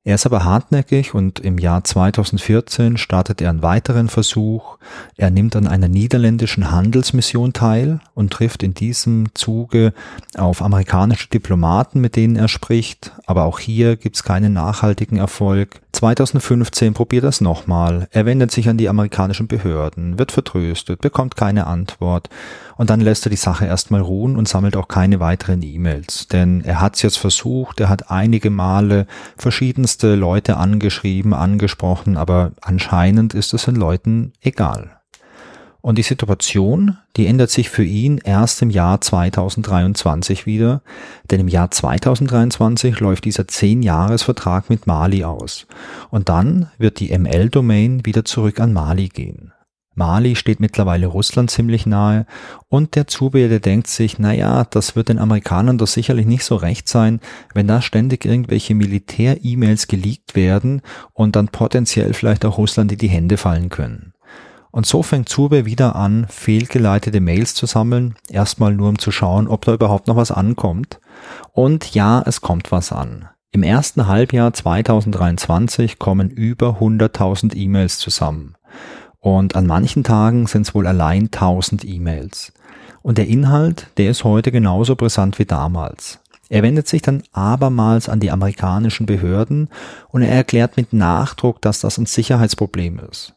Er 0.03 0.15
ist 0.15 0.25
aber 0.25 0.43
hartnäckig 0.43 1.13
und 1.13 1.39
im 1.41 1.59
Jahr 1.59 1.83
2014 1.83 2.97
startet 2.97 3.39
er 3.39 3.51
einen 3.51 3.61
weiteren 3.61 4.09
Versuch. 4.09 4.79
Er 5.15 5.29
nimmt 5.29 5.55
an 5.55 5.67
einer 5.67 5.87
niederländischen 5.87 6.71
Handelsmission 6.71 7.53
teil 7.53 7.99
und 8.15 8.33
trifft 8.33 8.63
in 8.63 8.73
diesem 8.73 9.27
Zuge 9.35 9.93
auf 10.35 10.63
amerikanische 10.63 11.29
Diplomaten, 11.29 12.01
mit 12.01 12.15
denen 12.15 12.35
er 12.35 12.47
spricht. 12.47 13.11
Aber 13.27 13.43
auch 13.43 13.59
hier 13.59 13.95
gibt 13.95 14.15
es 14.15 14.23
keinen 14.23 14.53
nachhaltigen 14.53 15.19
Erfolg. 15.19 15.81
2015 15.91 16.93
probiert 16.93 17.23
er 17.23 17.29
es 17.29 17.41
nochmal. 17.41 18.07
Er 18.11 18.25
wendet 18.25 18.51
sich 18.51 18.69
an 18.69 18.77
die 18.77 18.89
amerikanischen 18.89 19.47
Behörden, 19.47 20.17
wird 20.17 20.31
vertröstet, 20.31 21.01
bekommt 21.01 21.35
keine 21.35 21.67
Antwort 21.67 22.29
und 22.77 22.89
dann 22.89 23.01
lässt 23.01 23.25
er 23.25 23.29
die 23.29 23.35
Sache 23.35 23.65
erstmal 23.65 24.01
ruhen 24.01 24.37
und 24.37 24.47
sammelt 24.47 24.75
auch 24.75 24.87
keine 24.87 25.19
weiteren 25.19 25.61
E-Mails. 25.61 26.27
Denn 26.27 26.61
er 26.61 26.79
hat 26.79 26.95
es 26.95 27.01
jetzt 27.01 27.17
versucht, 27.17 27.79
er 27.79 27.89
hat 27.89 28.09
einige 28.09 28.49
Male 28.49 29.05
verschiedenste 29.37 30.15
Leute 30.15 30.57
angeschrieben, 30.57 31.33
angesprochen, 31.33 32.17
aber 32.17 32.51
anscheinend 32.61 33.33
ist 33.33 33.53
es 33.53 33.65
den 33.65 33.75
Leuten 33.75 34.33
egal. 34.41 35.00
Und 35.81 35.97
die 35.97 36.03
Situation, 36.03 36.97
die 37.15 37.25
ändert 37.25 37.49
sich 37.49 37.69
für 37.69 37.83
ihn 37.83 38.19
erst 38.23 38.61
im 38.61 38.69
Jahr 38.69 39.01
2023 39.01 40.45
wieder, 40.45 40.81
denn 41.29 41.39
im 41.39 41.47
Jahr 41.47 41.71
2023 41.71 42.99
läuft 42.99 43.25
dieser 43.25 43.43
10-Jahres-Vertrag 43.43 44.69
mit 44.69 44.85
Mali 44.85 45.23
aus. 45.23 45.65
Und 46.11 46.29
dann 46.29 46.69
wird 46.77 46.99
die 46.99 47.17
ML-Domain 47.17 48.05
wieder 48.05 48.25
zurück 48.25 48.59
an 48.59 48.73
Mali 48.73 49.07
gehen. 49.07 49.53
Mali 49.93 50.35
steht 50.37 50.61
mittlerweile 50.61 51.07
Russland 51.07 51.51
ziemlich 51.51 51.85
nahe 51.85 52.25
und 52.69 52.95
der 52.95 53.07
Zubeer, 53.07 53.59
denkt 53.59 53.87
sich, 53.87 54.19
naja, 54.19 54.63
das 54.63 54.95
wird 54.95 55.09
den 55.09 55.19
Amerikanern 55.19 55.77
doch 55.77 55.87
sicherlich 55.87 56.25
nicht 56.25 56.45
so 56.45 56.55
recht 56.55 56.87
sein, 56.87 57.19
wenn 57.53 57.67
da 57.67 57.81
ständig 57.81 58.23
irgendwelche 58.23 58.73
Militär-E-Mails 58.73 59.87
geleakt 59.87 60.35
werden 60.35 60.81
und 61.13 61.35
dann 61.35 61.49
potenziell 61.49 62.13
vielleicht 62.13 62.45
auch 62.45 62.57
Russland 62.57 62.93
in 62.93 62.99
die 62.99 63.09
Hände 63.09 63.35
fallen 63.35 63.67
können. 63.67 64.10
Und 64.71 64.85
so 64.85 65.03
fängt 65.03 65.29
Zube 65.29 65.65
wieder 65.65 65.95
an, 65.95 66.25
fehlgeleitete 66.29 67.19
Mails 67.19 67.53
zu 67.53 67.65
sammeln, 67.65 68.15
erstmal 68.29 68.73
nur 68.73 68.89
um 68.89 68.99
zu 68.99 69.11
schauen, 69.11 69.47
ob 69.47 69.65
da 69.65 69.73
überhaupt 69.73 70.07
noch 70.07 70.15
was 70.15 70.31
ankommt. 70.31 70.99
Und 71.51 71.93
ja, 71.93 72.23
es 72.25 72.41
kommt 72.41 72.71
was 72.71 72.91
an. 72.91 73.27
Im 73.51 73.63
ersten 73.63 74.07
Halbjahr 74.07 74.53
2023 74.53 75.99
kommen 75.99 76.29
über 76.29 76.79
100.000 76.79 77.53
E-Mails 77.53 77.97
zusammen. 77.97 78.55
Und 79.19 79.55
an 79.55 79.67
manchen 79.67 80.05
Tagen 80.05 80.47
sind 80.47 80.67
es 80.67 80.73
wohl 80.73 80.87
allein 80.87 81.23
1000 81.25 81.83
E-Mails. 81.83 82.53
Und 83.01 83.17
der 83.17 83.27
Inhalt, 83.27 83.87
der 83.97 84.09
ist 84.09 84.23
heute 84.23 84.53
genauso 84.53 84.95
brisant 84.95 85.37
wie 85.37 85.45
damals. 85.45 86.19
Er 86.49 86.63
wendet 86.63 86.87
sich 86.87 87.01
dann 87.01 87.23
abermals 87.31 88.09
an 88.09 88.19
die 88.19 88.31
amerikanischen 88.31 89.05
Behörden 89.05 89.69
und 90.09 90.21
er 90.21 90.33
erklärt 90.33 90.77
mit 90.77 90.91
Nachdruck, 90.93 91.61
dass 91.61 91.81
das 91.81 91.97
ein 91.97 92.05
Sicherheitsproblem 92.05 92.99
ist. 93.09 93.33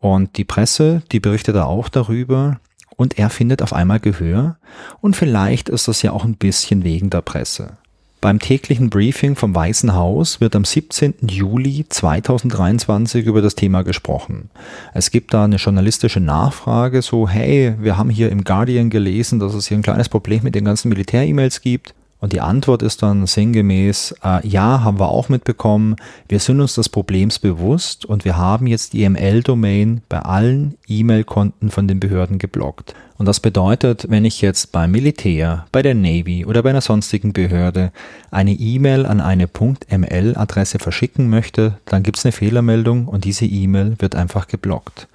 Und 0.00 0.36
die 0.36 0.44
Presse, 0.44 1.02
die 1.10 1.20
berichtet 1.20 1.56
da 1.56 1.64
auch 1.64 1.88
darüber 1.88 2.60
und 2.96 3.18
er 3.18 3.30
findet 3.30 3.62
auf 3.62 3.72
einmal 3.72 4.00
Gehör 4.00 4.58
und 5.00 5.16
vielleicht 5.16 5.68
ist 5.68 5.88
das 5.88 6.02
ja 6.02 6.12
auch 6.12 6.24
ein 6.24 6.36
bisschen 6.36 6.84
wegen 6.84 7.10
der 7.10 7.22
Presse. 7.22 7.78
Beim 8.20 8.40
täglichen 8.40 8.90
Briefing 8.90 9.36
vom 9.36 9.54
Weißen 9.54 9.94
Haus 9.94 10.40
wird 10.40 10.56
am 10.56 10.64
17. 10.64 11.14
Juli 11.28 11.86
2023 11.88 13.24
über 13.24 13.42
das 13.42 13.54
Thema 13.54 13.82
gesprochen. 13.82 14.50
Es 14.92 15.12
gibt 15.12 15.32
da 15.34 15.44
eine 15.44 15.54
journalistische 15.56 16.18
Nachfrage, 16.18 17.00
so, 17.00 17.28
hey, 17.28 17.76
wir 17.78 17.96
haben 17.96 18.10
hier 18.10 18.30
im 18.30 18.42
Guardian 18.42 18.90
gelesen, 18.90 19.38
dass 19.38 19.54
es 19.54 19.68
hier 19.68 19.78
ein 19.78 19.84
kleines 19.84 20.08
Problem 20.08 20.42
mit 20.42 20.56
den 20.56 20.64
ganzen 20.64 20.88
Militär-E-Mails 20.88 21.60
gibt. 21.60 21.94
Und 22.20 22.32
die 22.32 22.40
Antwort 22.40 22.82
ist 22.82 23.02
dann 23.02 23.26
sinngemäß, 23.26 24.14
äh, 24.24 24.46
ja, 24.46 24.82
haben 24.82 24.98
wir 24.98 25.08
auch 25.08 25.28
mitbekommen, 25.28 25.96
wir 26.28 26.40
sind 26.40 26.60
uns 26.60 26.74
des 26.74 26.88
Problems 26.88 27.38
bewusst 27.38 28.04
und 28.04 28.24
wir 28.24 28.36
haben 28.36 28.66
jetzt 28.66 28.92
die 28.92 29.08
ML-Domain 29.08 30.02
bei 30.08 30.18
allen 30.18 30.76
E-Mail-Konten 30.88 31.70
von 31.70 31.86
den 31.86 32.00
Behörden 32.00 32.38
geblockt. 32.38 32.94
Und 33.18 33.26
das 33.26 33.40
bedeutet, 33.40 34.06
wenn 34.08 34.24
ich 34.24 34.40
jetzt 34.40 34.72
beim 34.72 34.90
Militär, 34.92 35.66
bei 35.70 35.82
der 35.82 35.94
Navy 35.94 36.44
oder 36.44 36.62
bei 36.62 36.70
einer 36.70 36.80
sonstigen 36.80 37.32
Behörde 37.32 37.92
eine 38.30 38.52
E-Mail 38.52 39.06
an 39.06 39.20
eine 39.20 39.48
.ml-Adresse 39.48 40.78
verschicken 40.78 41.28
möchte, 41.28 41.78
dann 41.84 42.02
gibt 42.02 42.18
es 42.18 42.24
eine 42.24 42.32
Fehlermeldung 42.32 43.06
und 43.06 43.24
diese 43.24 43.44
E-Mail 43.44 43.96
wird 43.98 44.14
einfach 44.14 44.46
geblockt. 44.48 45.08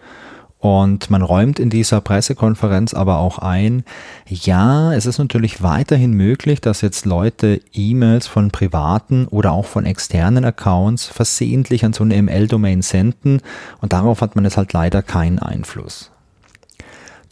Und 0.63 1.09
man 1.09 1.21
räumt 1.21 1.59
in 1.59 1.69
dieser 1.69 1.99
Pressekonferenz 1.99 2.93
aber 2.93 3.17
auch 3.17 3.37
ein, 3.37 3.83
ja, 4.29 4.93
es 4.93 5.05
ist 5.05 5.17
natürlich 5.17 5.61
weiterhin 5.61 6.13
möglich, 6.13 6.61
dass 6.61 6.79
jetzt 6.79 7.05
Leute 7.05 7.59
E-Mails 7.73 8.27
von 8.27 8.49
privaten 8.49 9.27
oder 9.27 9.51
auch 9.51 9.65
von 9.65 9.85
externen 9.85 10.45
Accounts 10.45 11.05
versehentlich 11.05 11.83
an 11.83 11.91
so 11.91 12.05
eine 12.05 12.15
ML-Domain 12.21 12.81
senden 12.81 13.41
und 13.81 13.91
darauf 13.91 14.21
hat 14.21 14.37
man 14.37 14.45
jetzt 14.45 14.55
halt 14.55 14.71
leider 14.71 15.01
keinen 15.01 15.39
Einfluss. 15.39 16.12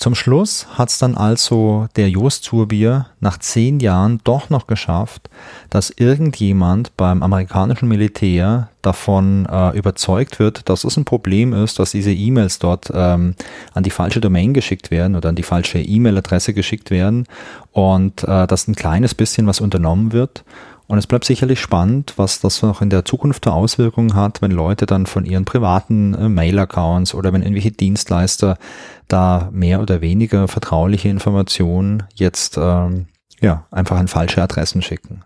Zum 0.01 0.15
Schluss 0.15 0.65
hat 0.79 0.89
es 0.89 0.97
dann 0.97 1.15
also 1.15 1.87
der 1.95 2.09
Jost 2.09 2.45
Zurbier 2.45 3.05
nach 3.19 3.37
zehn 3.37 3.79
Jahren 3.79 4.19
doch 4.23 4.49
noch 4.49 4.65
geschafft, 4.65 5.29
dass 5.69 5.91
irgendjemand 5.91 6.97
beim 6.97 7.21
amerikanischen 7.21 7.87
Militär 7.87 8.69
davon 8.81 9.45
äh, 9.45 9.77
überzeugt 9.77 10.39
wird, 10.39 10.67
dass 10.69 10.85
es 10.85 10.97
ein 10.97 11.05
Problem 11.05 11.53
ist, 11.53 11.77
dass 11.77 11.91
diese 11.91 12.11
E-Mails 12.11 12.57
dort 12.57 12.91
ähm, 12.91 13.35
an 13.75 13.83
die 13.83 13.91
falsche 13.91 14.21
Domain 14.21 14.55
geschickt 14.55 14.89
werden 14.89 15.15
oder 15.15 15.29
an 15.29 15.35
die 15.35 15.43
falsche 15.43 15.77
E-Mail-Adresse 15.77 16.55
geschickt 16.55 16.89
werden 16.89 17.27
und 17.71 18.23
äh, 18.23 18.47
dass 18.47 18.67
ein 18.67 18.73
kleines 18.73 19.13
bisschen 19.13 19.45
was 19.45 19.61
unternommen 19.61 20.13
wird 20.13 20.43
und 20.91 20.97
es 20.97 21.07
bleibt 21.07 21.23
sicherlich 21.23 21.61
spannend, 21.61 22.15
was 22.17 22.41
das 22.41 22.61
noch 22.61 22.81
in 22.81 22.89
der 22.89 23.05
Zukunft 23.05 23.45
für 23.45 23.53
Auswirkungen 23.53 24.13
hat, 24.13 24.41
wenn 24.41 24.51
Leute 24.51 24.85
dann 24.85 25.05
von 25.05 25.23
ihren 25.23 25.45
privaten 25.45 26.13
äh, 26.13 26.27
Mail-Accounts 26.27 27.13
oder 27.13 27.31
wenn 27.31 27.43
irgendwelche 27.43 27.71
Dienstleister 27.71 28.57
da 29.07 29.47
mehr 29.53 29.79
oder 29.79 30.01
weniger 30.01 30.49
vertrauliche 30.49 31.07
Informationen 31.07 32.03
jetzt 32.15 32.57
ähm, 32.57 33.05
ja 33.39 33.65
einfach 33.71 33.97
an 33.97 34.09
falsche 34.09 34.43
Adressen 34.43 34.81
schicken. 34.81 35.23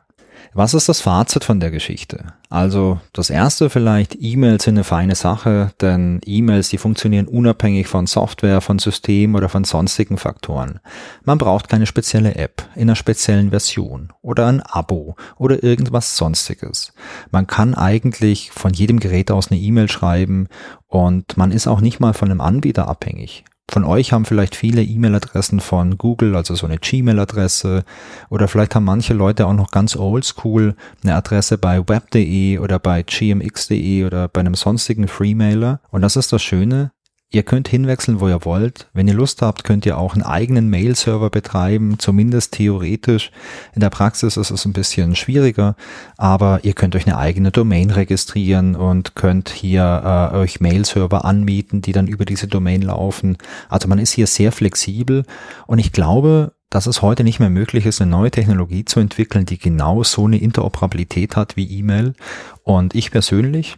Was 0.58 0.74
ist 0.74 0.88
das 0.88 1.02
Fazit 1.02 1.44
von 1.44 1.60
der 1.60 1.70
Geschichte? 1.70 2.28
Also 2.50 3.02
das 3.12 3.30
erste 3.30 3.70
vielleicht, 3.70 4.16
E-Mails 4.22 4.64
sind 4.64 4.76
eine 4.76 4.86
feine 4.86 5.16
Sache, 5.16 5.74
denn 5.82 6.22
E-Mails, 6.26 6.70
die 6.70 6.78
funktionieren 6.78 7.28
unabhängig 7.28 7.88
von 7.88 8.08
Software, 8.08 8.62
von 8.62 8.80
System 8.80 9.36
oder 9.36 9.50
von 9.50 9.66
sonstigen 9.66 10.18
Faktoren. 10.18 10.80
Man 11.26 11.40
braucht 11.40 11.68
keine 11.68 11.86
spezielle 11.86 12.36
App 12.36 12.70
in 12.74 12.84
einer 12.84 12.96
speziellen 12.96 13.50
Version 13.50 14.14
oder 14.22 14.48
ein 14.48 14.62
Abo 14.62 15.18
oder 15.38 15.62
irgendwas 15.62 16.16
sonstiges. 16.16 16.94
Man 17.32 17.48
kann 17.48 17.76
eigentlich 17.76 18.52
von 18.52 18.72
jedem 18.72 19.02
Gerät 19.02 19.32
aus 19.32 19.52
eine 19.52 19.60
E-Mail 19.60 19.92
schreiben 19.92 20.48
und 20.88 21.36
man 21.36 21.52
ist 21.52 21.68
auch 21.68 21.82
nicht 21.82 22.00
mal 22.00 22.14
von 22.14 22.32
einem 22.32 22.40
Anbieter 22.40 22.88
abhängig. 22.88 23.44
Von 23.70 23.84
euch 23.84 24.14
haben 24.14 24.26
vielleicht 24.26 24.56
viele 24.56 24.84
E-Mail-Adressen 24.84 25.60
von 25.60 25.98
Google, 25.98 26.36
also 26.36 26.54
so 26.56 26.68
eine 26.68 26.78
Gmail-Adresse, 26.78 27.84
oder 28.30 28.48
vielleicht 28.48 28.76
haben 28.76 28.86
manche 28.86 29.14
Leute 29.14 29.48
auch 29.48 29.54
noch 29.54 29.72
ganz 29.72 29.96
oldschool 29.96 30.76
eine 31.04 31.16
Adresse 31.16 31.58
bei 31.58 31.80
web.de 31.88 32.60
oder 32.60 32.80
bei 32.80 33.02
gmx.de 33.02 34.06
oder 34.06 34.28
bei 34.28 34.42
einem 34.42 34.56
sonstigen 34.56 35.08
Freemailer. 35.08 35.82
Und 35.90 36.04
das 36.04 36.16
ist 36.16 36.32
das 36.32 36.44
Schöne, 36.44 36.92
Ihr 37.32 37.44
könnt 37.44 37.68
hinwechseln, 37.68 38.20
wo 38.20 38.30
ihr 38.30 38.46
wollt. 38.46 38.88
Wenn 38.94 39.08
ihr 39.08 39.14
Lust 39.14 39.42
habt, 39.42 39.64
könnt 39.64 39.86
ihr 39.86 39.98
auch 39.98 40.14
einen 40.14 40.24
eigenen 40.24 40.70
Mail-Server 40.70 41.30
betreiben, 41.30 41.98
zumindest 41.98 42.54
theoretisch. 42.54 43.32
In 43.74 43.82
der 43.82 43.90
Praxis 43.90 44.38
ist 44.38 44.52
es 44.52 44.64
ein 44.66 44.74
bisschen 44.74 45.16
schwieriger, 45.16 45.76
aber 46.18 46.60
ihr 46.64 46.74
könnt 46.74 46.96
euch 46.96 47.08
eine 47.08 47.18
eigene 47.18 47.52
Domain 47.52 47.90
registrieren 47.90 48.76
und 48.76 49.16
könnt 49.16 49.50
hier 49.50 50.32
äh, 50.34 50.38
euch 50.38 50.62
Mail-Server 50.62 51.26
anmieten, 51.26 51.82
die 51.82 51.92
dann 51.92 52.08
über 52.08 52.26
diese 52.26 52.48
Domain 52.48 52.84
laufen. 52.84 53.38
Also 53.70 53.88
man 53.88 54.00
ist 54.00 54.12
hier 54.12 54.28
sehr 54.28 54.52
flexibel 54.52 55.26
und 55.68 55.80
ich 55.80 55.92
glaube, 55.92 56.54
dass 56.70 56.88
es 56.88 57.02
heute 57.02 57.24
nicht 57.24 57.40
mehr 57.40 57.50
möglich 57.50 57.86
ist, 57.86 58.02
eine 58.02 58.12
neue 58.12 58.32
Technologie 58.32 58.86
zu 58.86 59.00
entwickeln, 59.00 59.46
die 59.46 59.58
genau 59.58 60.04
so 60.04 60.26
eine 60.26 60.38
Interoperabilität 60.38 61.36
hat 61.36 61.58
wie 61.58 61.80
E-Mail. 61.80 62.14
Und 62.64 62.96
ich 62.96 63.12
persönlich 63.12 63.78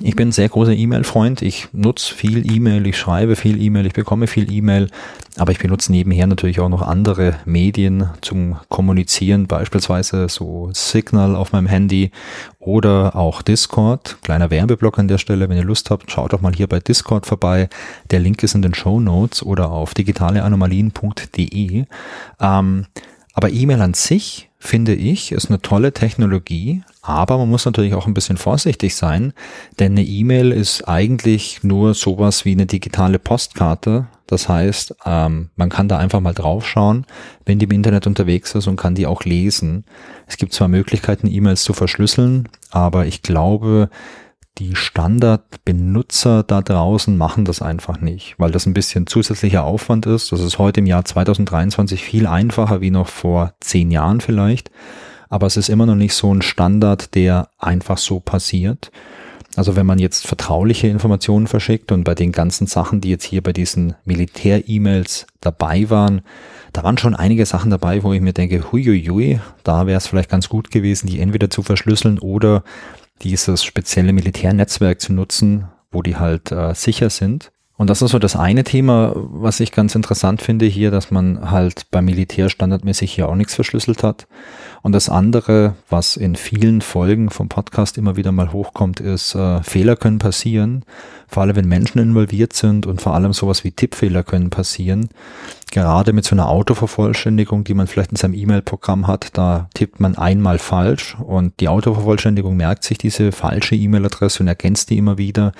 ich 0.00 0.16
bin 0.16 0.28
ein 0.28 0.32
sehr 0.32 0.48
großer 0.48 0.72
E-Mail-Freund. 0.72 1.42
Ich 1.42 1.68
nutze 1.72 2.14
viel 2.14 2.50
E-Mail, 2.50 2.86
ich 2.86 2.96
schreibe 2.96 3.36
viel 3.36 3.60
E-Mail, 3.62 3.86
ich 3.86 3.92
bekomme 3.92 4.26
viel 4.26 4.50
E-Mail, 4.50 4.88
aber 5.36 5.52
ich 5.52 5.58
benutze 5.58 5.92
nebenher 5.92 6.26
natürlich 6.26 6.60
auch 6.60 6.68
noch 6.68 6.82
andere 6.82 7.36
Medien 7.44 8.08
zum 8.20 8.56
Kommunizieren, 8.68 9.46
beispielsweise 9.46 10.28
so 10.28 10.70
Signal 10.72 11.36
auf 11.36 11.52
meinem 11.52 11.66
Handy 11.66 12.10
oder 12.58 13.14
auch 13.16 13.42
Discord. 13.42 14.16
Kleiner 14.22 14.50
Werbeblock 14.50 14.98
an 14.98 15.08
der 15.08 15.18
Stelle, 15.18 15.48
wenn 15.48 15.58
ihr 15.58 15.64
Lust 15.64 15.90
habt, 15.90 16.10
schaut 16.10 16.32
doch 16.32 16.40
mal 16.40 16.54
hier 16.54 16.68
bei 16.68 16.80
Discord 16.80 17.26
vorbei. 17.26 17.68
Der 18.10 18.20
Link 18.20 18.42
ist 18.42 18.54
in 18.54 18.62
den 18.62 18.74
Show 18.74 18.98
Notes 18.98 19.42
oder 19.42 19.70
auf 19.70 19.94
digitaleanomalien.de. 19.94 21.84
Ähm, 22.40 22.86
aber 23.34 23.50
E-Mail 23.50 23.80
an 23.80 23.94
sich, 23.94 24.50
finde 24.64 24.94
ich, 24.94 25.32
ist 25.32 25.48
eine 25.48 25.60
tolle 25.60 25.92
Technologie, 25.92 26.84
aber 27.02 27.36
man 27.36 27.50
muss 27.50 27.64
natürlich 27.64 27.94
auch 27.94 28.06
ein 28.06 28.14
bisschen 28.14 28.36
vorsichtig 28.36 28.94
sein, 28.94 29.32
denn 29.80 29.92
eine 29.92 30.04
E-Mail 30.04 30.52
ist 30.52 30.86
eigentlich 30.86 31.64
nur 31.64 31.94
sowas 31.94 32.44
wie 32.44 32.52
eine 32.52 32.66
digitale 32.66 33.18
Postkarte. 33.18 34.06
Das 34.28 34.48
heißt, 34.48 34.94
ähm, 35.04 35.50
man 35.56 35.68
kann 35.68 35.88
da 35.88 35.98
einfach 35.98 36.20
mal 36.20 36.32
draufschauen, 36.32 37.06
wenn 37.44 37.58
die 37.58 37.64
im 37.64 37.72
Internet 37.72 38.06
unterwegs 38.06 38.54
ist 38.54 38.68
und 38.68 38.76
kann 38.76 38.94
die 38.94 39.08
auch 39.08 39.24
lesen. 39.24 39.84
Es 40.28 40.36
gibt 40.36 40.52
zwar 40.52 40.68
Möglichkeiten, 40.68 41.26
E-Mails 41.26 41.64
zu 41.64 41.72
verschlüsseln, 41.72 42.48
aber 42.70 43.06
ich 43.06 43.22
glaube, 43.22 43.90
die 44.58 44.76
Standardbenutzer 44.76 46.42
da 46.42 46.60
draußen 46.60 47.16
machen 47.16 47.44
das 47.44 47.62
einfach 47.62 48.00
nicht, 48.00 48.34
weil 48.38 48.50
das 48.50 48.66
ein 48.66 48.74
bisschen 48.74 49.06
zusätzlicher 49.06 49.64
Aufwand 49.64 50.06
ist. 50.06 50.30
Das 50.30 50.40
ist 50.40 50.58
heute 50.58 50.80
im 50.80 50.86
Jahr 50.86 51.04
2023 51.04 52.02
viel 52.02 52.26
einfacher 52.26 52.80
wie 52.80 52.90
noch 52.90 53.08
vor 53.08 53.54
zehn 53.60 53.90
Jahren 53.90 54.20
vielleicht. 54.20 54.70
Aber 55.30 55.46
es 55.46 55.56
ist 55.56 55.70
immer 55.70 55.86
noch 55.86 55.94
nicht 55.94 56.14
so 56.14 56.32
ein 56.32 56.42
Standard, 56.42 57.14
der 57.14 57.48
einfach 57.58 57.96
so 57.96 58.20
passiert. 58.20 58.92
Also 59.56 59.76
wenn 59.76 59.86
man 59.86 59.98
jetzt 59.98 60.26
vertrauliche 60.26 60.88
Informationen 60.88 61.46
verschickt 61.46 61.92
und 61.92 62.04
bei 62.04 62.14
den 62.14 62.32
ganzen 62.32 62.66
Sachen, 62.66 63.00
die 63.00 63.10
jetzt 63.10 63.24
hier 63.24 63.42
bei 63.42 63.52
diesen 63.52 63.94
Militär-E-Mails 64.04 65.26
dabei 65.40 65.90
waren, 65.90 66.22
da 66.72 66.82
waren 66.84 66.96
schon 66.96 67.14
einige 67.14 67.44
Sachen 67.44 67.70
dabei, 67.70 68.02
wo 68.02 68.14
ich 68.14 68.22
mir 68.22 68.32
denke, 68.32 68.72
huiuiui, 68.72 69.40
da 69.62 69.86
wäre 69.86 69.98
es 69.98 70.06
vielleicht 70.06 70.30
ganz 70.30 70.48
gut 70.48 70.70
gewesen, 70.70 71.06
die 71.06 71.20
entweder 71.20 71.50
zu 71.50 71.62
verschlüsseln 71.62 72.18
oder 72.18 72.64
dieses 73.22 73.64
spezielle 73.64 74.12
Militärnetzwerk 74.12 75.00
zu 75.00 75.12
nutzen, 75.12 75.68
wo 75.90 76.02
die 76.02 76.16
halt 76.16 76.50
äh, 76.50 76.74
sicher 76.74 77.10
sind. 77.10 77.51
Und 77.82 77.90
das 77.90 78.00
ist 78.00 78.12
so 78.12 78.20
das 78.20 78.36
eine 78.36 78.62
Thema, 78.62 79.12
was 79.16 79.58
ich 79.58 79.72
ganz 79.72 79.96
interessant 79.96 80.40
finde 80.40 80.66
hier, 80.66 80.92
dass 80.92 81.10
man 81.10 81.50
halt 81.50 81.90
beim 81.90 82.04
Militär 82.04 82.48
standardmäßig 82.48 83.12
hier 83.12 83.28
auch 83.28 83.34
nichts 83.34 83.56
verschlüsselt 83.56 84.04
hat. 84.04 84.28
Und 84.82 84.92
das 84.92 85.08
andere, 85.08 85.74
was 85.90 86.16
in 86.16 86.36
vielen 86.36 86.80
Folgen 86.80 87.28
vom 87.30 87.48
Podcast 87.48 87.98
immer 87.98 88.14
wieder 88.14 88.30
mal 88.30 88.52
hochkommt, 88.52 89.00
ist, 89.00 89.34
äh, 89.34 89.64
Fehler 89.64 89.96
können 89.96 90.20
passieren, 90.20 90.84
vor 91.26 91.42
allem 91.42 91.56
wenn 91.56 91.66
Menschen 91.66 91.98
involviert 91.98 92.52
sind 92.52 92.86
und 92.86 93.02
vor 93.02 93.14
allem 93.14 93.32
sowas 93.32 93.64
wie 93.64 93.72
Tippfehler 93.72 94.22
können 94.22 94.50
passieren. 94.50 95.08
Gerade 95.72 96.12
mit 96.12 96.24
so 96.24 96.36
einer 96.36 96.50
Autovervollständigung, 96.50 97.64
die 97.64 97.74
man 97.74 97.88
vielleicht 97.88 98.12
in 98.12 98.16
seinem 98.16 98.34
E-Mail-Programm 98.34 99.08
hat, 99.08 99.36
da 99.36 99.68
tippt 99.74 99.98
man 99.98 100.16
einmal 100.16 100.58
falsch 100.58 101.16
und 101.18 101.58
die 101.58 101.66
Autovervollständigung 101.66 102.56
merkt 102.56 102.84
sich 102.84 102.98
diese 102.98 103.32
falsche 103.32 103.74
E-Mail-Adresse 103.74 104.44
und 104.44 104.46
ergänzt 104.46 104.90
die 104.90 104.98
immer 104.98 105.18
wieder. 105.18 105.52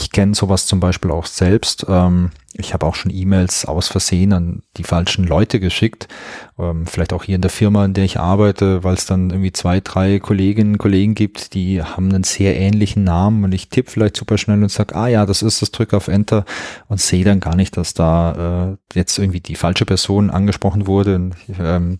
Ich 0.00 0.12
kenne 0.12 0.34
sowas 0.34 0.64
zum 0.64 0.80
Beispiel 0.80 1.10
auch 1.10 1.26
selbst. 1.26 1.84
Ähm, 1.86 2.30
ich 2.54 2.72
habe 2.72 2.86
auch 2.86 2.94
schon 2.94 3.12
E-Mails 3.14 3.66
aus 3.66 3.88
Versehen 3.88 4.32
an 4.32 4.62
die 4.78 4.82
falschen 4.82 5.26
Leute 5.26 5.60
geschickt. 5.60 6.08
Ähm, 6.58 6.86
vielleicht 6.86 7.12
auch 7.12 7.22
hier 7.22 7.34
in 7.34 7.42
der 7.42 7.50
Firma, 7.50 7.84
in 7.84 7.92
der 7.92 8.04
ich 8.04 8.18
arbeite, 8.18 8.82
weil 8.82 8.94
es 8.94 9.04
dann 9.04 9.28
irgendwie 9.28 9.52
zwei, 9.52 9.80
drei 9.80 10.18
Kolleginnen 10.18 10.72
und 10.72 10.78
Kollegen 10.78 11.14
gibt, 11.14 11.52
die 11.52 11.82
haben 11.82 12.08
einen 12.08 12.24
sehr 12.24 12.56
ähnlichen 12.56 13.04
Namen 13.04 13.44
und 13.44 13.52
ich 13.52 13.68
tippe 13.68 13.90
vielleicht 13.90 14.16
super 14.16 14.38
schnell 14.38 14.62
und 14.62 14.72
sage, 14.72 14.96
ah 14.96 15.06
ja, 15.06 15.26
das 15.26 15.42
ist 15.42 15.60
das, 15.60 15.70
drücke 15.70 15.98
auf 15.98 16.08
Enter 16.08 16.46
und 16.88 16.98
sehe 16.98 17.24
dann 17.24 17.40
gar 17.40 17.54
nicht, 17.54 17.76
dass 17.76 17.92
da 17.92 18.70
äh, 18.70 18.96
jetzt 18.98 19.18
irgendwie 19.18 19.40
die 19.40 19.54
falsche 19.54 19.84
Person 19.84 20.30
angesprochen 20.30 20.86
wurde. 20.86 21.30
Ähm, 21.60 21.98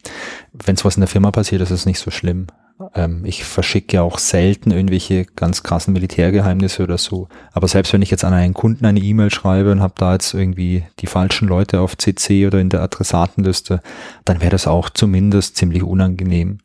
Wenn 0.55 0.77
sowas 0.77 0.97
in 0.97 1.03
der 1.03 1.09
Firma 1.09 1.33
passiert, 1.33 1.61
ist 1.61 1.71
es 1.71 1.85
nicht 1.85 1.99
so 1.99 2.11
schlimm. 2.11 2.47
Ähm, 2.95 3.25
ich 3.25 3.45
verschicke 3.45 3.97
ja 3.97 4.03
auch 4.03 4.19
selten 4.19 4.71
irgendwelche 4.71 5.25
ganz 5.25 5.63
krassen 5.63 5.93
Militärgeheimnisse 5.93 6.83
oder 6.83 6.99
so. 6.99 7.29
Aber 7.53 7.69
selbst 7.69 7.93
wenn 7.93 8.03
ich 8.03 8.11
jetzt 8.11 8.25
an 8.25 8.33
einen 8.33 8.55
Kunden 8.55 8.87
eine 8.87 9.01
E-Mail 9.01 9.31
schreibe 9.31 9.73
und 9.73 9.81
habe 9.81 9.95
da 9.97 10.15
jetzt 10.15 10.35
irgendwie 10.35 10.85
die 10.99 11.07
falschen 11.07 11.49
Leute 11.49 11.81
auf 11.81 11.97
CC 11.97 12.47
oder 12.47 12.61
in 12.61 12.69
der 12.69 12.83
Adressatenliste, 12.83 13.81
dann 14.25 14.41
wäre 14.41 14.51
das 14.51 14.67
auch 14.67 14.91
zumindest 14.91 15.57
ziemlich 15.57 15.83
unangenehm. 15.83 16.59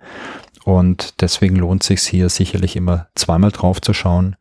Und 0.64 1.22
deswegen 1.22 1.58
lohnt 1.58 1.84
sich 1.84 2.02
hier 2.02 2.30
sicherlich 2.30 2.76
immer 2.76 3.08
zweimal 3.14 3.52
drauf 3.52 3.82
zu 3.82 3.94
schauen. 3.94 4.36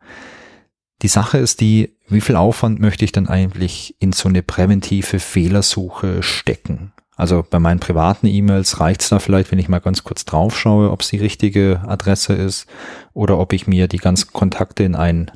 Die 1.02 1.08
Sache 1.08 1.36
ist 1.36 1.60
die, 1.60 1.98
wie 2.08 2.22
viel 2.22 2.36
Aufwand 2.36 2.80
möchte 2.80 3.04
ich 3.04 3.12
dann 3.12 3.28
eigentlich 3.28 3.94
in 3.98 4.12
so 4.12 4.28
eine 4.28 4.42
präventive 4.42 5.18
Fehlersuche 5.18 6.22
stecken? 6.22 6.93
Also 7.16 7.44
bei 7.48 7.60
meinen 7.60 7.78
privaten 7.78 8.26
E-Mails 8.26 8.80
reicht 8.80 9.02
es 9.02 9.08
da 9.08 9.20
vielleicht, 9.20 9.52
wenn 9.52 9.58
ich 9.60 9.68
mal 9.68 9.80
ganz 9.80 10.02
kurz 10.02 10.24
drauf 10.24 10.58
schaue, 10.58 10.90
ob 10.90 11.02
es 11.02 11.08
die 11.08 11.18
richtige 11.18 11.80
Adresse 11.86 12.32
ist 12.32 12.66
oder 13.12 13.38
ob 13.38 13.52
ich 13.52 13.68
mir 13.68 13.86
die 13.86 13.98
ganzen 13.98 14.32
Kontakte 14.32 14.82
in 14.82 14.96
ein 14.96 15.30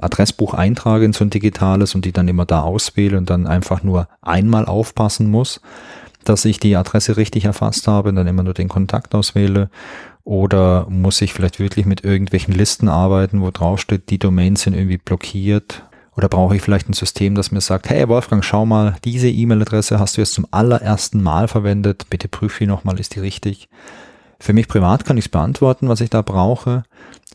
Adressbuch 0.00 0.54
eintrage, 0.54 1.04
in 1.04 1.12
so 1.12 1.24
ein 1.24 1.30
digitales 1.30 1.94
und 1.94 2.04
die 2.04 2.12
dann 2.12 2.28
immer 2.28 2.46
da 2.46 2.62
auswähle 2.62 3.18
und 3.18 3.30
dann 3.30 3.48
einfach 3.48 3.82
nur 3.82 4.06
einmal 4.22 4.66
aufpassen 4.66 5.28
muss, 5.28 5.60
dass 6.22 6.44
ich 6.44 6.60
die 6.60 6.76
Adresse 6.76 7.16
richtig 7.16 7.46
erfasst 7.46 7.88
habe 7.88 8.10
und 8.10 8.16
dann 8.16 8.28
immer 8.28 8.44
nur 8.44 8.54
den 8.54 8.68
Kontakt 8.68 9.14
auswähle. 9.14 9.70
Oder 10.22 10.86
muss 10.88 11.20
ich 11.20 11.34
vielleicht 11.34 11.58
wirklich 11.58 11.84
mit 11.84 12.04
irgendwelchen 12.04 12.54
Listen 12.54 12.88
arbeiten, 12.88 13.42
wo 13.42 13.50
drauf 13.50 13.80
steht, 13.80 14.08
die 14.08 14.18
Domains 14.18 14.62
sind 14.62 14.74
irgendwie 14.74 14.98
blockiert 14.98 15.82
oder 16.16 16.28
brauche 16.28 16.56
ich 16.56 16.62
vielleicht 16.62 16.88
ein 16.88 16.94
System, 16.94 17.34
das 17.34 17.50
mir 17.50 17.60
sagt, 17.60 17.88
hey 17.90 18.08
Wolfgang, 18.08 18.44
schau 18.44 18.66
mal, 18.66 18.96
diese 19.04 19.28
E-Mail-Adresse 19.28 19.98
hast 19.98 20.16
du 20.16 20.20
jetzt 20.20 20.34
zum 20.34 20.46
allerersten 20.50 21.22
Mal 21.22 21.48
verwendet, 21.48 22.06
bitte 22.10 22.28
prüfe 22.28 22.60
die 22.60 22.66
nochmal, 22.66 22.98
ist 23.00 23.14
die 23.14 23.20
richtig? 23.20 23.68
Für 24.38 24.52
mich 24.52 24.68
privat 24.68 25.04
kann 25.04 25.16
ich 25.16 25.26
es 25.26 25.30
beantworten, 25.30 25.88
was 25.88 26.00
ich 26.00 26.10
da 26.10 26.22
brauche. 26.22 26.84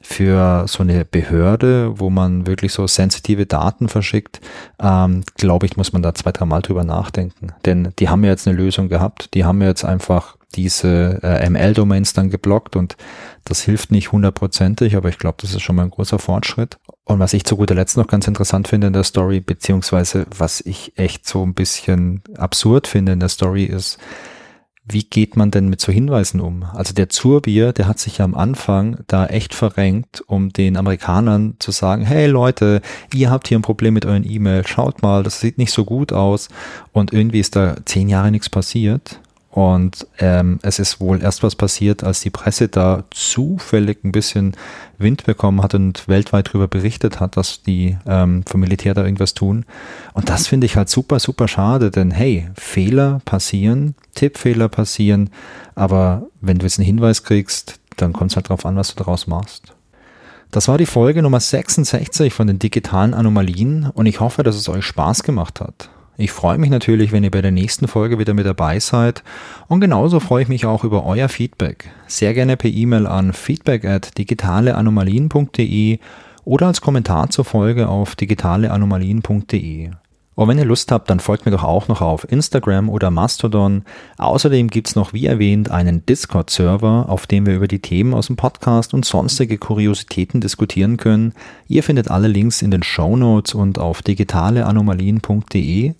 Für 0.01 0.65
so 0.67 0.83
eine 0.83 1.05
Behörde, 1.05 1.99
wo 1.99 2.09
man 2.09 2.47
wirklich 2.47 2.71
so 2.71 2.87
sensitive 2.87 3.45
Daten 3.45 3.89
verschickt, 3.89 4.39
ähm, 4.79 5.23
glaube 5.35 5.65
ich, 5.65 5.75
muss 5.75 5.91
man 5.91 6.01
da 6.01 6.13
zwei, 6.13 6.31
drei 6.31 6.45
Mal 6.45 6.61
drüber 6.61 6.83
nachdenken. 6.83 7.53
Denn 7.65 7.89
die 7.99 8.09
haben 8.09 8.23
ja 8.23 8.29
jetzt 8.29 8.47
eine 8.47 8.55
Lösung 8.55 8.89
gehabt. 8.89 9.33
Die 9.33 9.43
haben 9.43 9.61
ja 9.61 9.67
jetzt 9.67 9.83
einfach 9.83 10.37
diese 10.55 11.19
äh, 11.21 11.49
ML-Domains 11.49 12.13
dann 12.13 12.29
geblockt 12.29 12.75
und 12.75 12.95
das 13.43 13.61
hilft 13.61 13.91
nicht 13.91 14.11
hundertprozentig, 14.11 14.95
aber 14.95 15.09
ich 15.09 15.17
glaube, 15.17 15.37
das 15.41 15.53
ist 15.53 15.61
schon 15.61 15.75
mal 15.75 15.83
ein 15.83 15.91
großer 15.91 16.19
Fortschritt. 16.19 16.77
Und 17.05 17.19
was 17.19 17.33
ich 17.33 17.43
zu 17.43 17.57
guter 17.57 17.75
Letzt 17.75 17.97
noch 17.97 18.07
ganz 18.07 18.27
interessant 18.27 18.67
finde 18.67 18.87
in 18.87 18.93
der 18.93 19.03
Story, 19.03 19.39
beziehungsweise 19.39 20.27
was 20.35 20.61
ich 20.61 20.97
echt 20.97 21.27
so 21.27 21.43
ein 21.43 21.55
bisschen 21.55 22.21
absurd 22.37 22.87
finde 22.87 23.13
in 23.13 23.19
der 23.19 23.29
Story 23.29 23.63
ist, 23.63 23.97
wie 24.91 25.03
geht 25.03 25.35
man 25.35 25.51
denn 25.51 25.69
mit 25.69 25.81
so 25.81 25.91
Hinweisen 25.91 26.39
um? 26.39 26.63
Also 26.63 26.93
der 26.93 27.09
Zurbier, 27.09 27.73
der 27.73 27.87
hat 27.87 27.99
sich 27.99 28.19
ja 28.19 28.25
am 28.25 28.35
Anfang 28.35 28.99
da 29.07 29.27
echt 29.27 29.53
verrenkt, 29.53 30.23
um 30.25 30.49
den 30.49 30.77
Amerikanern 30.77 31.55
zu 31.59 31.71
sagen, 31.71 32.03
hey 32.03 32.27
Leute, 32.27 32.81
ihr 33.13 33.29
habt 33.29 33.47
hier 33.47 33.59
ein 33.59 33.63
Problem 33.63 33.93
mit 33.93 34.05
euren 34.05 34.29
E-Mails, 34.29 34.69
schaut 34.69 35.01
mal, 35.01 35.23
das 35.23 35.39
sieht 35.39 35.57
nicht 35.57 35.71
so 35.71 35.85
gut 35.85 36.11
aus 36.11 36.49
und 36.91 37.13
irgendwie 37.13 37.39
ist 37.39 37.55
da 37.55 37.75
zehn 37.85 38.09
Jahre 38.09 38.31
nichts 38.31 38.49
passiert 38.49 39.19
Und 39.51 40.05
ähm, 40.19 40.59
es 40.61 40.77
ist 40.77 40.99
wohl 40.99 41.23
erst 41.23 41.41
was 41.41 41.55
passiert, 41.55 42.03
als 42.03 42.21
die 42.21 42.29
Presse 42.29 42.67
da 42.67 43.03
zufällig 43.09 44.03
ein 44.03 44.11
bisschen 44.11 44.55
Wind 44.99 45.25
bekommen 45.25 45.63
hat 45.63 45.73
und 45.73 46.07
weltweit 46.07 46.49
darüber 46.49 46.67
berichtet 46.67 47.19
hat, 47.19 47.35
dass 47.35 47.63
die 47.63 47.97
ähm, 48.05 48.43
vom 48.45 48.61
Militär 48.61 48.93
da 48.93 49.03
irgendwas 49.03 49.33
tun. 49.33 49.65
Und 50.13 50.29
das 50.29 50.45
finde 50.45 50.65
ich 50.65 50.75
halt 50.75 50.89
super, 50.89 51.19
super 51.19 51.47
schade, 51.47 51.89
denn 51.89 52.11
hey, 52.11 52.47
Fehler 52.55 53.21
passieren, 53.25 53.95
Tippfehler 54.13 54.69
passieren, 54.69 55.31
aber 55.73 56.27
wenn 56.41 56.59
du 56.59 56.65
jetzt 56.67 56.77
einen 56.77 56.85
Hinweis 56.85 57.23
kriegst, 57.23 57.79
dann 57.97 58.13
kommt 58.13 58.31
es 58.31 58.35
halt 58.35 58.49
drauf 58.49 58.65
an, 58.65 58.75
was 58.75 58.93
du 58.93 59.03
daraus 59.03 59.25
machst. 59.25 59.73
Das 60.51 60.67
war 60.67 60.77
die 60.77 60.85
Folge 60.85 61.21
Nummer 61.21 61.39
66 61.39 62.33
von 62.33 62.47
den 62.47 62.59
digitalen 62.59 63.13
Anomalien 63.13 63.89
und 63.93 64.05
ich 64.05 64.19
hoffe, 64.19 64.43
dass 64.43 64.55
es 64.55 64.69
euch 64.69 64.85
Spaß 64.85 65.23
gemacht 65.23 65.59
hat. 65.59 65.89
Ich 66.21 66.33
freue 66.33 66.57
mich 66.57 66.69
natürlich, 66.69 67.13
wenn 67.13 67.23
ihr 67.23 67.31
bei 67.31 67.41
der 67.41 67.51
nächsten 67.51 67.87
Folge 67.87 68.19
wieder 68.19 68.33
mit 68.33 68.45
dabei 68.45 68.81
seid. 68.81 69.23
Und 69.69 69.79
genauso 69.79 70.19
freue 70.19 70.43
ich 70.43 70.49
mich 70.49 70.65
auch 70.65 70.83
über 70.83 71.05
euer 71.05 71.29
Feedback. 71.29 71.91
Sehr 72.07 72.33
gerne 72.33 72.57
per 72.57 72.69
E-Mail 72.69 73.07
an 73.07 73.31
feedback 73.31 73.85
at 73.85 74.17
digitaleanomalien.de 74.17 75.99
oder 76.43 76.67
als 76.67 76.81
Kommentar 76.81 77.29
zur 77.29 77.45
Folge 77.45 77.87
auf 77.87 78.17
digitaleanomalien.de. 78.17 79.91
Und 80.39 80.47
wenn 80.47 80.57
ihr 80.57 80.63
Lust 80.63 80.91
habt, 80.93 81.09
dann 81.09 81.19
folgt 81.19 81.45
mir 81.45 81.51
doch 81.51 81.65
auch 81.65 81.89
noch 81.89 81.99
auf 81.99 82.29
Instagram 82.31 82.89
oder 82.89 83.11
Mastodon. 83.11 83.83
Außerdem 84.17 84.69
gibt's 84.69 84.95
noch, 84.95 85.11
wie 85.11 85.25
erwähnt, 85.25 85.69
einen 85.69 86.05
Discord-Server, 86.05 87.07
auf 87.09 87.27
dem 87.27 87.45
wir 87.45 87.55
über 87.55 87.67
die 87.67 87.79
Themen 87.79 88.13
aus 88.13 88.27
dem 88.27 88.37
Podcast 88.37 88.93
und 88.93 89.03
sonstige 89.03 89.57
Kuriositäten 89.57 90.39
diskutieren 90.39 90.95
können. 90.95 91.33
Ihr 91.67 91.83
findet 91.83 92.09
alle 92.09 92.29
Links 92.29 92.61
in 92.61 92.71
den 92.71 92.83
Show 92.83 93.17
Notes 93.17 93.53
und 93.53 93.79
auf 93.79 94.01
digitaleanomalien.de. 94.01 95.95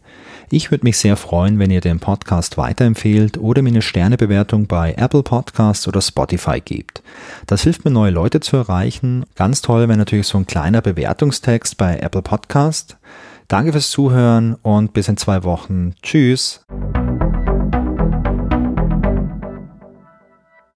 Ich 0.51 0.71
würde 0.71 0.83
mich 0.83 0.97
sehr 0.97 1.15
freuen, 1.15 1.59
wenn 1.59 1.69
ihr 1.69 1.81
den 1.81 1.99
Podcast 1.99 2.57
weiterempfehlt 2.57 3.37
oder 3.37 3.61
mir 3.61 3.69
eine 3.69 3.83
Sternebewertung 3.83 4.65
bei 4.65 4.95
Apple 4.97 5.21
Podcasts 5.21 5.87
oder 5.87 6.01
Spotify 6.01 6.59
gebt. 6.59 7.03
Das 7.45 7.61
hilft 7.61 7.85
mir, 7.85 7.91
neue 7.91 8.11
Leute 8.11 8.39
zu 8.39 8.57
erreichen. 8.57 9.25
Ganz 9.35 9.61
toll 9.61 9.87
wäre 9.87 9.97
natürlich 9.97 10.27
so 10.27 10.39
ein 10.39 10.47
kleiner 10.47 10.81
Bewertungstext 10.81 11.77
bei 11.77 11.99
Apple 11.99 12.23
Podcast. 12.23 12.97
Danke 13.47 13.73
fürs 13.73 13.91
Zuhören 13.91 14.55
und 14.55 14.93
bis 14.93 15.07
in 15.07 15.17
zwei 15.17 15.43
Wochen. 15.43 15.93
Tschüss. 16.01 16.65